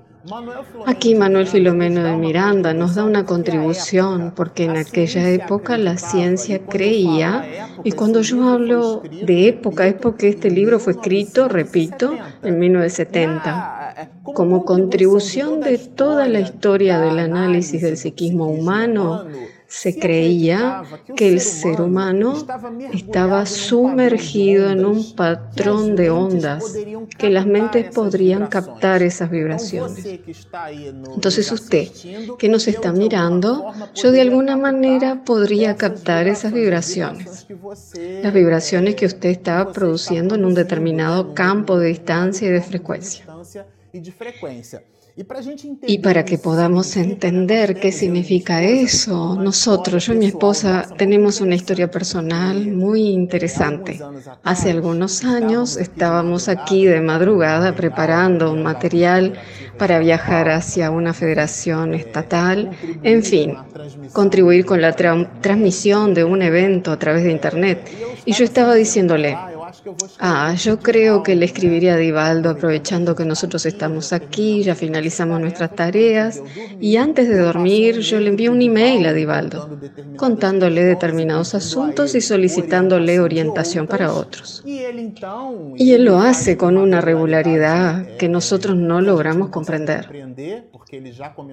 Aquí 0.85 1.15
Manuel 1.15 1.47
Filomeno 1.47 2.01
de 2.01 2.15
Miranda 2.15 2.73
nos 2.73 2.95
da 2.95 3.03
una 3.03 3.25
contribución 3.25 4.31
porque 4.33 4.63
en 4.63 4.77
aquella 4.77 5.29
época 5.29 5.77
la 5.77 5.97
ciencia 5.97 6.65
creía, 6.65 7.45
y 7.83 7.91
cuando 7.91 8.21
yo 8.21 8.47
hablo 8.47 9.01
de 9.01 9.49
época 9.49 9.85
es 9.85 9.95
porque 9.95 10.29
este 10.29 10.49
libro 10.49 10.79
fue 10.79 10.93
escrito, 10.93 11.49
repito, 11.49 12.15
en 12.41 12.57
1970, 12.57 14.11
como 14.23 14.63
contribución 14.63 15.59
de 15.59 15.77
toda 15.77 16.27
la 16.29 16.39
historia 16.39 16.99
del 16.99 17.19
análisis 17.19 17.81
del 17.81 17.97
psiquismo 17.97 18.47
humano 18.47 19.25
se 19.73 19.97
creía 19.97 20.83
que 21.15 21.27
el 21.27 21.39
ser 21.39 21.81
humano 21.81 22.45
estaba 22.93 23.43
sumergido 23.47 24.69
en 24.69 24.85
un 24.85 25.15
patrón 25.15 25.95
de 25.95 26.11
ondas, 26.11 26.75
que 27.17 27.31
las 27.31 27.47
mentes 27.47 27.91
podrían 27.91 28.45
captar 28.47 29.01
esas 29.01 29.31
vibraciones. 29.31 30.05
Entonces 31.15 31.51
usted, 31.51 31.87
que 32.37 32.49
nos 32.49 32.67
está 32.67 32.91
mirando, 32.91 33.73
yo 33.95 34.11
de 34.11 34.21
alguna 34.21 34.55
manera 34.57 35.23
podría 35.25 35.75
captar 35.75 36.27
esas 36.27 36.53
vibraciones. 36.53 37.47
Las 38.21 38.31
vibraciones 38.31 38.93
que 38.93 39.07
usted 39.07 39.29
estaba 39.29 39.73
produciendo 39.73 40.35
en 40.35 40.45
un 40.45 40.53
determinado 40.53 41.33
campo 41.33 41.79
de 41.79 41.87
distancia 41.87 42.47
y 42.47 42.51
de 42.51 42.61
frecuencia. 42.61 43.25
Y 45.15 45.99
para 45.99 46.25
que 46.25 46.39
podamos 46.39 46.97
entender 46.97 47.79
qué 47.79 47.91
significa 47.91 48.63
eso, 48.63 49.35
nosotros, 49.35 50.07
yo 50.07 50.13
y 50.13 50.17
mi 50.17 50.25
esposa, 50.25 50.87
tenemos 50.97 51.39
una 51.39 51.53
historia 51.53 51.91
personal 51.91 52.71
muy 52.71 53.09
interesante. 53.09 53.99
Hace 54.43 54.71
algunos 54.71 55.23
años 55.23 55.77
estábamos 55.77 56.49
aquí 56.49 56.85
de 56.87 56.99
madrugada 56.99 57.75
preparando 57.75 58.51
un 58.51 58.63
material 58.63 59.33
para 59.77 59.99
viajar 59.99 60.49
hacia 60.49 60.89
una 60.89 61.13
federación 61.13 61.93
estatal, 61.93 62.71
en 63.03 63.23
fin, 63.23 63.55
contribuir 64.13 64.65
con 64.65 64.81
la 64.81 64.93
transmisión 64.93 66.15
de 66.15 66.23
un 66.23 66.41
evento 66.41 66.91
a 66.91 66.97
través 66.97 67.23
de 67.23 67.31
Internet. 67.31 67.87
Y 68.25 68.33
yo 68.33 68.43
estaba 68.45 68.73
diciéndole, 68.73 69.37
Ah, 70.19 70.55
yo 70.55 70.79
creo 70.79 71.23
que 71.23 71.35
le 71.35 71.45
escribiría 71.45 71.95
a 71.95 71.97
Divaldo 71.97 72.49
aprovechando 72.49 73.15
que 73.15 73.25
nosotros 73.25 73.65
estamos 73.65 74.13
aquí, 74.13 74.63
ya 74.63 74.75
finalizamos 74.75 75.41
nuestras 75.41 75.75
tareas 75.75 76.41
y 76.79 76.95
antes 76.97 77.27
de 77.27 77.37
dormir 77.37 77.99
yo 77.99 78.19
le 78.19 78.29
envío 78.29 78.51
un 78.51 78.61
email 78.61 79.05
a 79.05 79.13
Divaldo 79.13 79.79
contándole 80.15 80.83
determinados 80.83 81.53
asuntos 81.55 82.15
y 82.15 82.21
solicitándole 82.21 83.19
orientación 83.19 83.87
para 83.87 84.13
otros. 84.13 84.63
Y 84.65 85.91
él 85.91 86.05
lo 86.05 86.19
hace 86.19 86.55
con 86.57 86.77
una 86.77 87.01
regularidad 87.01 88.07
que 88.17 88.29
nosotros 88.29 88.77
no 88.77 89.01
logramos 89.01 89.49
comprender. 89.49 90.07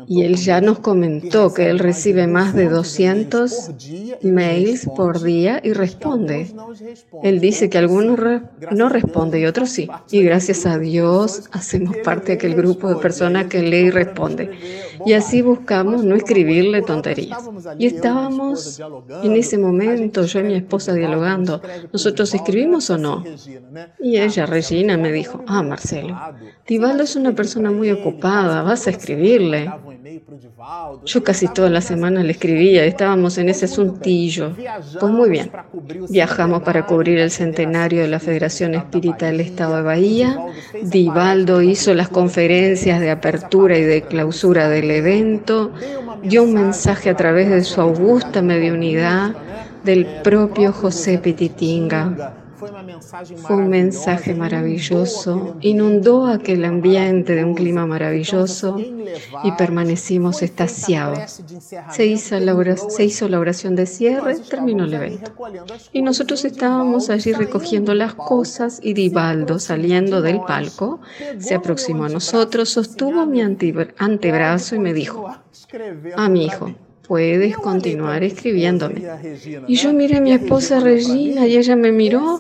Y 0.06 0.22
él 0.22 0.36
ya 0.36 0.60
nos 0.60 0.80
comentó 0.80 1.52
que 1.54 1.70
él 1.70 1.78
recibe 1.78 2.26
más 2.26 2.54
de 2.54 2.68
200 2.68 3.70
mails 4.22 4.86
por 4.94 5.22
día 5.22 5.60
y 5.64 5.72
responde. 5.72 6.52
Él 7.22 7.40
dice 7.40 7.70
que 7.70 7.78
algunos 7.78 8.19
no 8.70 8.88
responde 8.88 9.40
y 9.40 9.46
otros 9.46 9.70
sí. 9.70 9.88
Y 10.10 10.22
gracias 10.22 10.66
a 10.66 10.78
Dios 10.78 11.48
hacemos 11.52 11.96
parte 11.98 12.26
de 12.26 12.32
aquel 12.34 12.54
grupo 12.54 12.88
de 12.88 12.96
personas 12.96 13.46
que 13.46 13.62
lee 13.62 13.86
y 13.86 13.90
responde. 13.90 14.50
Y 15.06 15.14
así 15.14 15.42
buscamos 15.42 16.04
no 16.04 16.14
escribirle 16.14 16.82
tonterías. 16.82 17.38
Y 17.78 17.86
estábamos 17.86 18.80
en 19.22 19.32
ese 19.34 19.58
momento, 19.58 20.24
yo 20.24 20.40
y 20.40 20.44
mi 20.44 20.54
esposa 20.54 20.92
dialogando, 20.92 21.62
¿nosotros 21.92 22.34
escribimos 22.34 22.90
o 22.90 22.98
no? 22.98 23.24
Y 23.98 24.18
ella, 24.18 24.46
Regina, 24.46 24.96
me 24.96 25.12
dijo, 25.12 25.42
ah, 25.46 25.62
Marcelo, 25.62 26.18
Divaldo 26.66 27.02
es 27.02 27.16
una 27.16 27.34
persona 27.34 27.70
muy 27.70 27.90
ocupada, 27.90 28.62
vas 28.62 28.86
a 28.86 28.90
escribirle. 28.90 29.70
Yo 31.04 31.24
casi 31.24 31.48
toda 31.48 31.70
la 31.70 31.80
semana 31.80 32.22
le 32.22 32.32
escribía, 32.32 32.84
estábamos 32.84 33.38
en 33.38 33.48
ese 33.48 33.64
asuntillo. 33.64 34.54
Pues 34.98 35.12
muy 35.12 35.30
bien, 35.30 35.50
viajamos 36.10 36.62
para 36.62 36.86
cubrir 36.86 37.18
el 37.18 37.30
centenario 37.30 38.02
de 38.02 38.08
la 38.10 38.20
Federación 38.20 38.74
Espírita 38.74 39.26
del 39.26 39.40
Estado 39.40 39.76
de 39.76 39.82
Bahía. 39.82 40.38
Divaldo 40.82 41.62
hizo 41.62 41.94
las 41.94 42.08
conferencias 42.08 43.00
de 43.00 43.10
apertura 43.10 43.78
y 43.78 43.82
de 43.82 44.02
clausura 44.02 44.68
del 44.68 44.90
evento, 44.90 45.72
dio 46.22 46.42
un 46.42 46.54
mensaje 46.54 47.10
a 47.10 47.16
través 47.16 47.48
de 47.48 47.64
su 47.64 47.80
augusta 47.80 48.42
mediunidad 48.42 49.34
del 49.84 50.06
propio 50.22 50.72
José 50.72 51.18
Pititinga. 51.18 52.39
Fue 53.36 53.56
un 53.56 53.68
mensaje 53.68 54.34
maravilloso, 54.34 55.56
inundó 55.60 56.26
aquel 56.26 56.64
ambiente 56.64 57.34
de 57.34 57.44
un 57.44 57.54
clima 57.54 57.86
maravilloso 57.86 58.76
y 58.78 59.52
permanecimos 59.52 60.42
estasiados. 60.42 61.42
Se 61.90 62.06
hizo, 62.06 62.38
la 62.38 62.76
se 62.76 63.04
hizo 63.04 63.28
la 63.28 63.38
oración 63.38 63.76
de 63.76 63.86
cierre, 63.86 64.38
terminó 64.38 64.84
el 64.84 64.94
evento. 64.94 65.32
Y 65.92 66.02
nosotros 66.02 66.44
estábamos 66.44 67.10
allí 67.10 67.32
recogiendo 67.32 67.94
las 67.94 68.14
cosas 68.14 68.80
y 68.82 68.92
Divaldo, 68.92 69.58
saliendo 69.58 70.20
del 70.20 70.40
palco, 70.42 71.00
se 71.38 71.54
aproximó 71.54 72.04
a 72.04 72.08
nosotros, 72.08 72.68
sostuvo 72.68 73.24
mi 73.26 73.40
antebrazo 73.40 74.74
y 74.74 74.78
me 74.78 74.92
dijo, 74.92 75.28
a 75.28 75.40
ah, 76.16 76.28
mi 76.28 76.46
hijo, 76.46 76.74
puedes 77.10 77.56
continuar 77.56 78.22
escribiéndome. 78.22 79.02
Y 79.66 79.74
yo 79.74 79.92
miré 79.92 80.18
a 80.18 80.20
mi 80.20 80.32
esposa 80.32 80.78
Regina 80.78 81.44
y 81.44 81.56
ella 81.56 81.74
me 81.74 81.90
miró. 81.90 82.38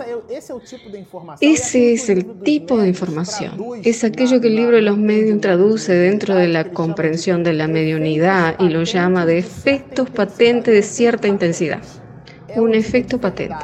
Ese 1.40 1.92
es 1.92 2.08
el 2.08 2.24
tipo 2.42 2.78
de 2.78 2.88
información. 2.88 3.52
Es 3.82 4.04
aquello 4.04 4.40
que 4.40 4.46
el 4.46 4.56
libro 4.56 4.76
de 4.76 4.82
los 4.82 4.96
medios 4.96 5.40
traduce 5.40 5.92
dentro 5.92 6.36
de 6.36 6.46
la 6.48 6.70
comprensión 6.70 7.42
de 7.42 7.52
la 7.52 7.66
mediunidad 7.66 8.56
y 8.60 8.68
lo 8.68 8.84
llama 8.84 9.26
de 9.26 9.38
efectos 9.38 10.08
patentes 10.10 10.72
de 10.72 10.82
cierta 10.82 11.26
intensidad. 11.26 11.82
Un 12.56 12.74
efecto 12.74 13.20
patente. 13.20 13.54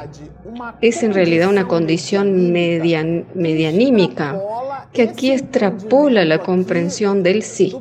Es 0.81 1.03
en 1.03 1.13
realidad 1.15 1.49
una 1.49 1.69
condición 1.69 2.53
medianímica 2.53 4.41
que 4.93 5.03
aquí 5.03 5.31
extrapola 5.33 6.25
la 6.25 6.39
comprensión 6.39 7.23
del 7.23 7.43
sí. 7.43 7.77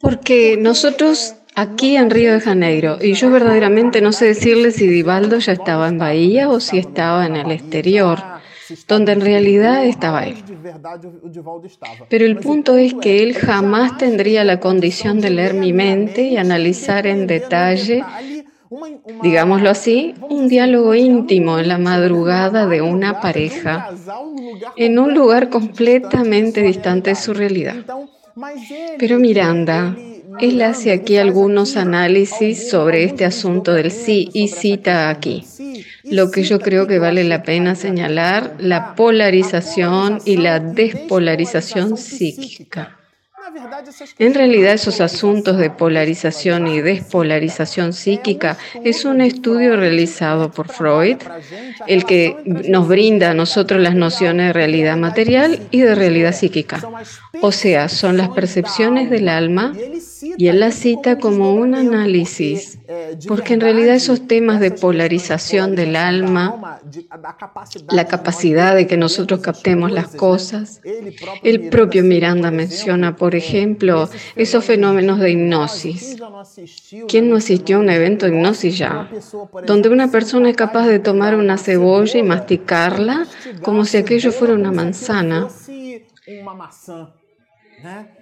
Porque 0.00 0.56
nosotros 0.58 1.34
aquí 1.60 1.96
en 1.96 2.10
Río 2.10 2.32
de 2.32 2.40
Janeiro. 2.40 2.98
Y 3.00 3.14
yo 3.14 3.30
verdaderamente 3.30 4.00
no 4.00 4.12
sé 4.12 4.26
decirle 4.26 4.70
si 4.70 4.86
Divaldo 4.86 5.38
ya 5.38 5.52
estaba 5.52 5.88
en 5.88 5.98
Bahía 5.98 6.48
o 6.48 6.58
si 6.60 6.78
estaba 6.78 7.26
en 7.26 7.36
el 7.36 7.50
exterior, 7.50 8.18
donde 8.88 9.12
en 9.12 9.20
realidad 9.20 9.84
estaba 9.84 10.24
él. 10.24 10.36
Pero 12.08 12.24
el 12.24 12.36
punto 12.36 12.76
es 12.76 12.94
que 12.94 13.22
él 13.22 13.34
jamás 13.34 13.98
tendría 13.98 14.44
la 14.44 14.58
condición 14.58 15.20
de 15.20 15.30
leer 15.30 15.54
mi 15.54 15.72
mente 15.72 16.22
y 16.22 16.36
analizar 16.36 17.06
en 17.06 17.26
detalle 17.26 18.04
digámoslo 19.22 19.68
así, 19.68 20.14
un 20.28 20.46
diálogo 20.46 20.94
íntimo 20.94 21.58
en 21.58 21.66
la 21.66 21.78
madrugada 21.78 22.68
de 22.68 22.80
una 22.80 23.20
pareja 23.20 23.90
en 24.76 25.00
un 25.00 25.12
lugar 25.12 25.48
completamente 25.48 26.62
distante 26.62 27.10
de 27.10 27.16
su 27.16 27.34
realidad. 27.34 27.84
Pero 28.96 29.18
Miranda, 29.18 29.96
él 30.40 30.62
hace 30.62 30.92
aquí 30.92 31.16
algunos 31.16 31.76
análisis 31.76 32.70
sobre 32.70 33.04
este 33.04 33.24
asunto 33.24 33.72
del 33.72 33.90
sí 33.90 34.28
y 34.32 34.48
cita 34.48 35.08
aquí 35.08 35.44
lo 36.04 36.30
que 36.30 36.42
yo 36.42 36.60
creo 36.60 36.86
que 36.86 36.98
vale 36.98 37.24
la 37.24 37.42
pena 37.42 37.74
señalar, 37.74 38.56
la 38.58 38.94
polarización 38.94 40.18
y 40.24 40.36
la 40.36 40.58
despolarización 40.58 41.96
psíquica. 41.96 42.99
En 44.18 44.34
realidad 44.34 44.74
esos 44.74 45.00
asuntos 45.00 45.56
de 45.56 45.70
polarización 45.70 46.66
y 46.66 46.80
despolarización 46.80 47.92
psíquica 47.92 48.58
es 48.84 49.04
un 49.04 49.20
estudio 49.20 49.76
realizado 49.76 50.50
por 50.50 50.68
Freud, 50.68 51.16
el 51.86 52.04
que 52.04 52.36
nos 52.44 52.88
brinda 52.88 53.30
a 53.30 53.34
nosotros 53.34 53.80
las 53.80 53.94
nociones 53.94 54.48
de 54.48 54.52
realidad 54.52 54.96
material 54.96 55.60
y 55.70 55.80
de 55.80 55.94
realidad 55.94 56.34
psíquica. 56.34 56.80
O 57.40 57.52
sea, 57.52 57.88
son 57.88 58.16
las 58.16 58.28
percepciones 58.28 59.10
del 59.10 59.28
alma 59.28 59.72
y 60.36 60.48
él 60.48 60.60
la 60.60 60.70
cita 60.70 61.18
como 61.18 61.54
un 61.54 61.74
análisis, 61.74 62.78
porque 63.26 63.54
en 63.54 63.60
realidad 63.60 63.94
esos 63.94 64.26
temas 64.26 64.60
de 64.60 64.70
polarización 64.70 65.74
del 65.74 65.96
alma, 65.96 66.80
la 67.90 68.06
capacidad 68.06 68.74
de 68.74 68.86
que 68.86 68.96
nosotros 68.96 69.40
captemos 69.40 69.90
las 69.90 70.14
cosas, 70.14 70.80
el 71.42 71.68
propio 71.68 72.04
Miranda 72.04 72.50
menciona, 72.50 73.16
por 73.16 73.34
ejemplo, 73.34 74.08
esos 74.36 74.64
fenómenos 74.64 75.18
de 75.20 75.30
hipnosis. 75.30 76.16
¿Quién 77.08 77.30
no 77.30 77.36
asistió 77.36 77.76
a 77.76 77.80
un 77.80 77.90
evento 77.90 78.26
de 78.26 78.32
hipnosis 78.32 78.78
ya? 78.78 79.10
Donde 79.66 79.88
una 79.88 80.10
persona 80.10 80.50
es 80.50 80.56
capaz 80.56 80.86
de 80.86 80.98
tomar 80.98 81.34
una 81.34 81.58
cebolla 81.58 82.18
y 82.18 82.22
masticarla 82.22 83.26
como 83.62 83.84
si 83.84 83.96
aquello 83.96 84.32
fuera 84.32 84.54
una 84.54 84.72
manzana. 84.72 85.48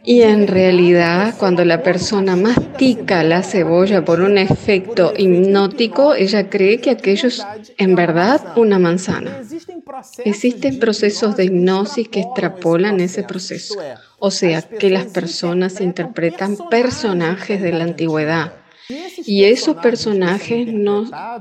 Y 0.04 0.22
en 0.22 0.46
realidad, 0.46 1.34
cuando 1.38 1.64
la 1.64 1.82
persona 1.82 2.36
mastica 2.36 3.22
la 3.22 3.42
cebolla 3.42 4.04
por 4.04 4.20
un 4.20 4.38
efecto 4.38 5.12
hipnótico, 5.16 6.14
ella 6.14 6.48
cree 6.48 6.80
que 6.80 6.90
aquello 6.90 7.28
es 7.28 7.42
en 7.76 7.94
verdad 7.94 8.40
una 8.56 8.78
manzana. 8.78 9.42
Existen 10.24 10.78
procesos 10.78 11.36
de 11.36 11.44
hipnosis 11.44 12.08
que 12.08 12.20
extrapolan 12.20 13.00
ese 13.00 13.22
proceso, 13.22 13.74
o 14.18 14.30
sea, 14.30 14.62
que 14.62 14.90
las 14.90 15.06
personas 15.06 15.80
interpretan 15.80 16.56
personajes 16.70 17.60
de 17.60 17.72
la 17.72 17.84
antigüedad. 17.84 18.52
Y 19.26 19.44
esos 19.44 19.76
personajes 19.76 20.66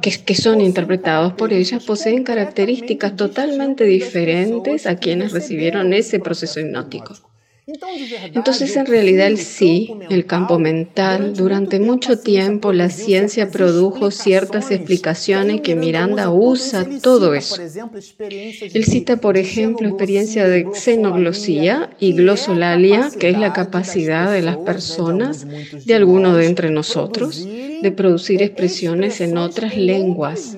que, 0.02 0.24
que, 0.26 0.36
son 0.36 0.60
interpretados 0.60 1.32
por 1.34 1.54
ellas 1.54 1.82
poseen 1.86 2.26
características 2.26 3.16
totalmente 3.16 3.86
diferentes 3.86 4.86
a 4.86 4.98
quienes 4.98 5.32
recibieron 5.32 5.94
ese 5.94 6.20
proceso 6.20 6.60
hipnótico. 6.60 7.27
Entonces, 7.70 8.78
en 8.78 8.86
realidad, 8.86 9.28
el 9.28 9.38
sí, 9.38 9.94
el 10.10 10.26
campo 10.26 10.58
mental, 10.58 11.34
durante 11.34 11.82
mucho 11.82 12.18
tiempo 12.18 12.72
la 12.72 12.90
ciencia 12.90 13.52
produjo 13.52 14.10
ciertas 14.10 14.72
explicaciones 14.72 15.60
que 15.60 15.76
Miranda 15.76 16.32
usa 16.32 16.88
todo 17.02 17.34
eso. 17.34 17.62
Él 17.62 18.86
cita, 18.86 19.18
por 19.18 19.38
ejemplo, 19.38 19.90
experiencia 19.90 20.48
de 20.48 20.66
xenoglosía 20.74 21.90
y 22.00 22.14
glosolalia, 22.14 23.10
que 23.20 23.32
es 23.32 23.38
la 23.38 23.52
capacidad 23.52 24.32
de 24.32 24.44
las 24.44 24.56
personas, 24.56 25.46
de 25.86 25.94
alguno 25.94 26.36
de 26.36 26.46
entre 26.46 26.70
nosotros, 26.70 27.46
de 27.46 27.92
producir 27.92 28.44
expresiones 28.44 29.20
en 29.20 29.38
otras 29.38 29.76
lenguas, 29.76 30.58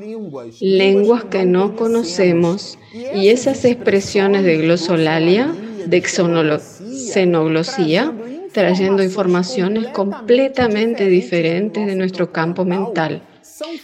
lenguas 0.60 1.24
que 1.24 1.46
no 1.46 1.76
conocemos, 1.76 2.78
y 3.16 3.30
esas 3.30 3.66
expresiones 3.66 4.44
de 4.44 4.58
glosolalia, 4.58 5.52
de 5.88 6.02
xenología, 6.02 6.80
xenoglosía, 7.14 8.14
trayendo 8.54 9.04
informaciones 9.04 9.88
completamente 9.88 11.06
diferentes 11.08 11.86
de 11.86 11.96
nuestro 11.96 12.32
campo 12.32 12.66
mental 12.66 13.22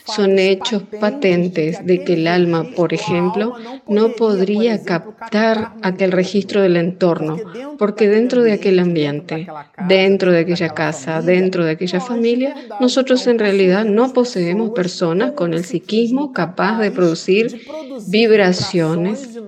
son 0.05 0.39
hechos 0.39 0.83
patentes 0.99 1.85
de 1.85 2.03
que 2.03 2.13
el 2.13 2.27
alma, 2.27 2.71
por 2.75 2.93
ejemplo, 2.93 3.53
no 3.87 4.13
podría 4.13 4.83
captar 4.83 5.73
aquel 5.81 6.11
registro 6.11 6.61
del 6.61 6.77
entorno, 6.77 7.37
porque 7.77 8.07
dentro 8.07 8.43
de 8.43 8.53
aquel 8.53 8.79
ambiente, 8.79 9.47
dentro 9.87 10.31
de 10.31 10.39
aquella 10.39 10.69
casa, 10.69 11.21
dentro 11.21 11.65
de 11.65 11.71
aquella 11.71 11.99
familia, 11.99 12.55
nosotros 12.79 13.25
en 13.27 13.39
realidad 13.39 13.85
no 13.85 14.13
poseemos 14.13 14.71
personas 14.71 15.31
con 15.31 15.53
el 15.53 15.63
psiquismo 15.63 16.33
capaz 16.33 16.79
de 16.79 16.91
producir 16.91 17.61
vibraciones 18.07 19.39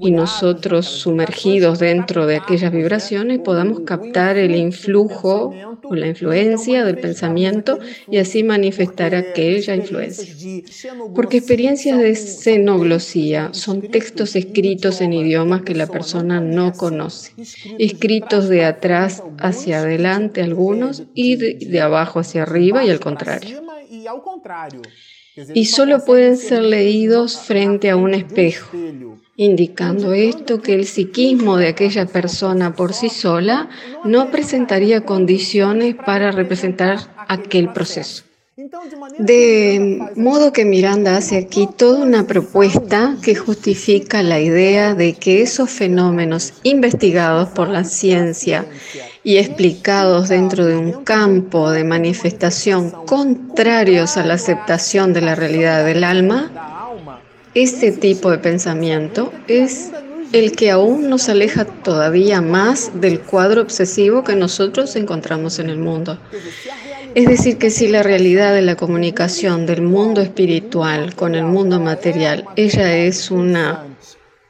y 0.00 0.10
nosotros 0.10 0.86
sumergidos 0.86 1.78
dentro 1.78 2.26
de 2.26 2.36
aquellas 2.36 2.72
vibraciones 2.72 3.40
podamos 3.40 3.80
captar 3.80 4.36
el 4.36 4.54
influjo 4.54 5.52
o 5.82 5.94
la 5.94 6.06
influencia 6.06 6.84
del 6.84 6.98
pensamiento 6.98 7.78
y 8.10 8.18
así 8.18 8.42
manifestar 8.42 9.14
aquel 9.14 9.62
influencia. 9.74 10.34
Porque 11.14 11.38
experiencias 11.38 11.98
de 11.98 12.14
xenoglosía 12.14 13.50
son 13.52 13.82
textos 13.82 14.36
escritos 14.36 15.00
en 15.00 15.12
idiomas 15.12 15.62
que 15.62 15.74
la 15.74 15.86
persona 15.86 16.40
no 16.40 16.72
conoce, 16.72 17.32
escritos 17.78 18.48
de 18.48 18.64
atrás 18.64 19.22
hacia 19.38 19.80
adelante 19.80 20.42
algunos 20.42 21.04
y 21.14 21.36
de, 21.36 21.80
abajo 21.80 22.20
hacia 22.20 22.42
arriba 22.42 22.84
y 22.84 22.90
al 22.90 23.00
contrario. 23.00 23.62
Y 25.54 25.66
solo 25.66 26.04
pueden 26.04 26.36
ser 26.36 26.62
leídos 26.62 27.38
frente 27.38 27.90
a 27.90 27.96
un 27.96 28.12
espejo, 28.14 28.76
indicando 29.36 30.12
esto 30.12 30.60
que 30.60 30.74
el 30.74 30.84
psiquismo 30.84 31.56
de 31.56 31.68
aquella 31.68 32.06
persona 32.06 32.74
por 32.74 32.92
sí 32.92 33.08
sola 33.08 33.68
no 34.04 34.30
presentaría 34.32 35.04
condiciones 35.04 35.94
para 35.94 36.32
representar 36.32 36.98
aquel 37.28 37.72
proceso. 37.72 38.27
De 39.18 40.10
modo 40.16 40.52
que 40.52 40.64
Miranda 40.64 41.16
hace 41.16 41.36
aquí 41.36 41.68
toda 41.76 42.02
una 42.02 42.26
propuesta 42.26 43.16
que 43.22 43.36
justifica 43.36 44.20
la 44.24 44.40
idea 44.40 44.96
de 44.96 45.14
que 45.14 45.42
esos 45.42 45.70
fenómenos 45.70 46.54
investigados 46.64 47.50
por 47.50 47.68
la 47.68 47.84
ciencia 47.84 48.66
y 49.22 49.36
explicados 49.36 50.28
dentro 50.28 50.66
de 50.66 50.76
un 50.76 51.04
campo 51.04 51.70
de 51.70 51.84
manifestación 51.84 52.90
contrarios 52.90 54.16
a 54.16 54.24
la 54.24 54.34
aceptación 54.34 55.12
de 55.12 55.20
la 55.20 55.36
realidad 55.36 55.84
del 55.84 56.02
alma, 56.02 56.50
ese 57.54 57.92
tipo 57.92 58.32
de 58.32 58.38
pensamiento 58.38 59.32
es 59.46 59.92
el 60.32 60.50
que 60.50 60.72
aún 60.72 61.08
nos 61.08 61.28
aleja 61.28 61.64
todavía 61.64 62.40
más 62.40 63.00
del 63.00 63.20
cuadro 63.20 63.62
obsesivo 63.62 64.24
que 64.24 64.34
nosotros 64.34 64.96
encontramos 64.96 65.60
en 65.60 65.70
el 65.70 65.78
mundo. 65.78 66.18
Es 67.14 67.26
decir, 67.26 67.58
que 67.58 67.70
si 67.70 67.88
la 67.88 68.02
realidad 68.02 68.54
de 68.54 68.62
la 68.62 68.76
comunicación 68.76 69.66
del 69.66 69.82
mundo 69.82 70.20
espiritual 70.20 71.14
con 71.14 71.34
el 71.34 71.44
mundo 71.44 71.80
material, 71.80 72.44
ella 72.56 72.96
es 72.96 73.30
una 73.30 73.84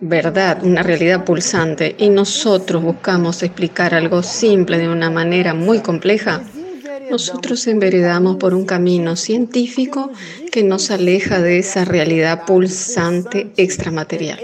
verdad, 0.01 0.63
una 0.65 0.83
realidad 0.83 1.25
pulsante, 1.25 1.95
y 1.99 2.11
nosotros 2.11 2.83
buscamos 2.83 3.43
explicar 3.43 3.95
algo 3.95 4.23
simple 4.23 4.79
de 4.79 4.89
una 4.89 5.11
manera 5.11 5.55
muy 5.55 5.81
compleja, 5.81 6.43
nosotros 7.11 7.67
enveredamos 7.67 8.37
por 8.37 8.55
un 8.55 8.67
camino 8.67 9.17
científico 9.17 10.11
que 10.53 10.63
nos 10.63 10.91
aleja 10.91 11.41
de 11.41 11.59
esa 11.59 11.85
realidad 11.85 12.45
pulsante 12.45 13.51
extramaterial. 13.57 14.39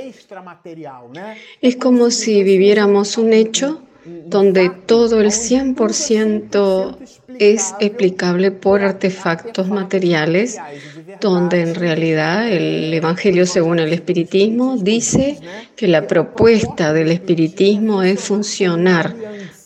Es 1.60 1.76
como 1.76 2.10
si 2.10 2.42
viviéramos 2.42 3.18
un 3.18 3.34
hecho 3.34 3.82
donde 4.06 4.70
todo 4.86 5.20
el 5.20 5.28
100% 5.28 6.96
es 7.38 7.74
explicable 7.80 8.50
por 8.50 8.82
artefactos 8.82 9.68
materiales, 9.68 10.58
donde 11.20 11.62
en 11.62 11.74
realidad 11.74 12.50
el 12.50 12.92
Evangelio 12.92 13.46
según 13.46 13.78
el 13.78 13.92
Espiritismo 13.92 14.76
dice 14.76 15.38
que 15.76 15.88
la 15.88 16.06
propuesta 16.06 16.92
del 16.92 17.10
Espiritismo 17.10 18.02
es 18.02 18.20
funcionar 18.20 19.14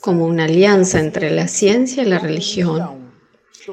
como 0.00 0.26
una 0.26 0.44
alianza 0.44 1.00
entre 1.00 1.30
la 1.30 1.48
ciencia 1.48 2.02
y 2.02 2.06
la 2.06 2.18
religión. 2.18 3.08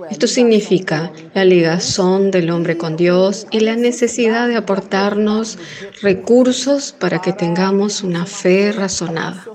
Esto 0.10 0.28
significa 0.28 1.12
la 1.34 1.46
ligazón 1.46 2.30
del 2.32 2.50
hombre 2.50 2.78
con 2.78 2.98
Dios 2.98 3.48
y 3.52 3.62
la 3.62 3.76
necesidad 3.76 4.48
de 4.48 4.58
aportarnos 4.58 5.58
recursos 6.02 6.94
para 7.00 7.22
que 7.22 7.32
tengamos 7.32 8.04
una 8.04 8.26
fe 8.26 8.74
razonada. 8.74 9.46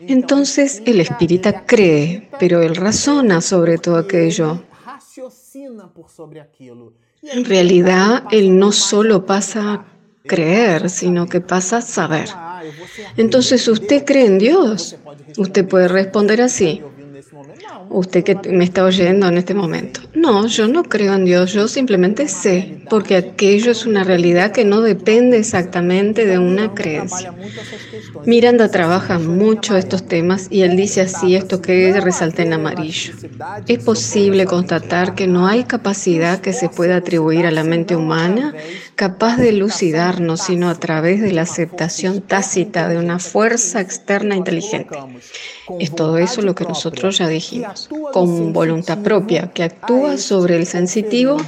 Entonces 0.00 0.82
el 0.84 1.00
espírita 1.00 1.64
cree, 1.64 2.28
pero 2.38 2.62
él 2.62 2.76
razona 2.76 3.40
sobre 3.40 3.78
todo 3.78 3.96
aquello. 3.96 4.62
En 7.22 7.44
realidad, 7.44 8.24
él 8.30 8.58
no 8.58 8.72
solo 8.72 9.24
pasa 9.24 9.72
a 9.72 9.86
creer, 10.26 10.90
sino 10.90 11.26
que 11.26 11.40
pasa 11.40 11.78
a 11.78 11.82
saber. 11.82 12.28
Entonces, 13.16 13.66
¿usted 13.68 14.04
cree 14.04 14.26
en 14.26 14.38
Dios? 14.38 14.96
Usted 15.36 15.66
puede 15.66 15.88
responder 15.88 16.42
así 16.42 16.82
usted 17.90 18.24
que 18.24 18.34
me 18.50 18.64
está 18.64 18.84
oyendo 18.84 19.28
en 19.28 19.38
este 19.38 19.54
momento. 19.54 20.00
No, 20.16 20.46
yo 20.46 20.66
no 20.66 20.82
creo 20.84 21.14
en 21.14 21.26
Dios, 21.26 21.52
yo 21.52 21.68
simplemente 21.68 22.26
sé, 22.26 22.78
porque 22.88 23.16
aquello 23.16 23.70
es 23.70 23.84
una 23.84 24.02
realidad 24.02 24.50
que 24.50 24.64
no 24.64 24.80
depende 24.80 25.36
exactamente 25.36 26.24
de 26.24 26.38
una 26.38 26.72
creencia. 26.72 27.34
Miranda 28.24 28.70
trabaja 28.70 29.18
mucho 29.18 29.76
estos 29.76 30.08
temas 30.08 30.46
y 30.48 30.62
él 30.62 30.74
dice 30.74 31.02
así 31.02 31.36
esto 31.36 31.60
que 31.60 32.00
resalta 32.00 32.42
en 32.42 32.54
amarillo. 32.54 33.12
Es 33.68 33.78
posible 33.84 34.46
constatar 34.46 35.14
que 35.14 35.26
no 35.26 35.46
hay 35.46 35.64
capacidad 35.64 36.40
que 36.40 36.54
se 36.54 36.70
pueda 36.70 36.96
atribuir 36.96 37.44
a 37.44 37.50
la 37.50 37.62
mente 37.62 37.94
humana 37.94 38.54
capaz 38.94 39.36
de 39.36 39.50
elucidarnos, 39.50 40.40
sino 40.40 40.70
a 40.70 40.76
través 40.76 41.20
de 41.20 41.32
la 41.32 41.42
aceptación 41.42 42.22
tácita 42.22 42.88
de 42.88 42.96
una 42.96 43.18
fuerza 43.18 43.82
externa 43.82 44.34
inteligente. 44.34 44.98
Es 45.78 45.94
todo 45.94 46.16
eso 46.16 46.40
lo 46.42 46.54
que 46.54 46.64
nosotros 46.64 47.18
ya 47.18 47.28
dijimos, 47.28 47.90
con 48.12 48.52
voluntad 48.52 48.98
propia, 49.02 49.50
que 49.52 49.64
actúa 49.64 50.05
sobre 50.16 50.56
el 50.56 50.66
sensitivo 50.66 51.38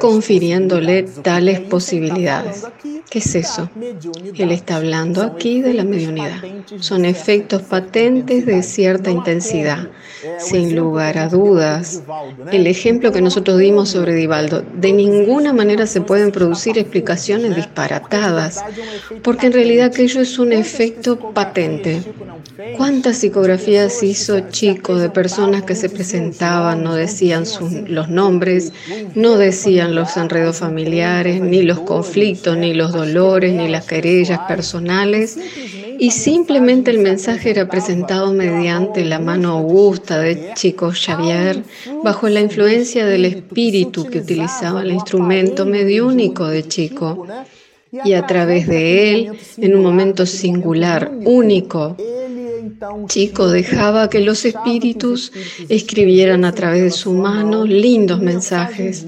confiriéndole 0.00 1.04
tales 1.22 1.60
posibilidades. 1.60 2.64
¿Qué 3.08 3.20
es 3.20 3.34
eso? 3.36 3.70
Él 4.36 4.50
está 4.50 4.76
hablando 4.76 5.22
aquí 5.22 5.62
de 5.62 5.74
la 5.74 5.84
mediunidad. 5.84 6.42
Son 6.80 7.04
efectos 7.04 7.62
patentes 7.62 8.46
de 8.46 8.62
cierta 8.64 9.10
intensidad, 9.10 9.88
sin 10.38 10.74
lugar 10.74 11.18
a 11.18 11.28
dudas. 11.28 12.02
El 12.50 12.66
ejemplo 12.66 13.12
que 13.12 13.22
nosotros 13.22 13.58
dimos 13.58 13.90
sobre 13.90 14.14
Divaldo, 14.14 14.64
de 14.74 14.92
ninguna 14.92 15.52
manera 15.52 15.86
se 15.86 16.00
pueden 16.00 16.32
producir 16.32 16.78
explicaciones 16.78 17.54
disparatadas, 17.54 18.64
porque 19.22 19.46
en 19.46 19.52
realidad 19.52 19.86
aquello 19.86 20.20
es 20.20 20.38
un 20.38 20.52
efecto 20.52 21.32
patente. 21.32 22.02
¿Cuántas 22.76 23.18
psicografías 23.18 24.02
hizo 24.02 24.48
Chico 24.50 24.96
de 24.96 25.10
personas 25.10 25.62
que 25.64 25.74
se 25.74 25.90
presentaban, 25.90 26.82
no 26.82 26.94
decían 26.94 27.44
los 27.88 28.08
nombres, 28.08 28.72
no 29.14 29.36
decían 29.36 29.94
los 29.94 30.16
enredos 30.16 30.58
familiares, 30.58 31.40
ni 31.40 31.62
los 31.62 31.80
conflictos, 31.80 32.56
ni 32.56 32.72
los 32.72 32.92
dolores, 32.92 33.52
ni 33.52 33.68
las 33.68 33.84
querellas 33.84 34.40
personales, 34.48 35.38
y 35.98 36.10
simplemente 36.10 36.90
el 36.90 37.00
mensaje 37.00 37.50
era 37.50 37.68
presentado 37.68 38.32
mediante 38.32 39.04
la 39.04 39.18
mano 39.18 39.52
augusta 39.52 40.18
de 40.18 40.52
Chico 40.54 40.92
Xavier, 40.92 41.62
bajo 42.02 42.28
la 42.28 42.40
influencia 42.40 43.04
del 43.04 43.26
espíritu 43.26 44.06
que 44.06 44.18
utilizaba 44.18 44.82
el 44.82 44.92
instrumento 44.92 45.66
mediúnico 45.66 46.46
de 46.46 46.66
Chico? 46.66 47.26
Y 48.04 48.14
a 48.14 48.26
través 48.26 48.66
de 48.66 49.12
él, 49.12 49.30
en 49.58 49.74
un 49.74 49.82
momento 49.82 50.26
singular, 50.26 51.10
único, 51.24 51.96
Chico 53.06 53.48
dejaba 53.48 54.10
que 54.10 54.20
los 54.20 54.44
espíritus 54.44 55.32
escribieran 55.68 56.44
a 56.44 56.52
través 56.52 56.82
de 56.82 56.90
su 56.90 57.12
mano 57.12 57.64
lindos 57.64 58.20
mensajes 58.20 59.06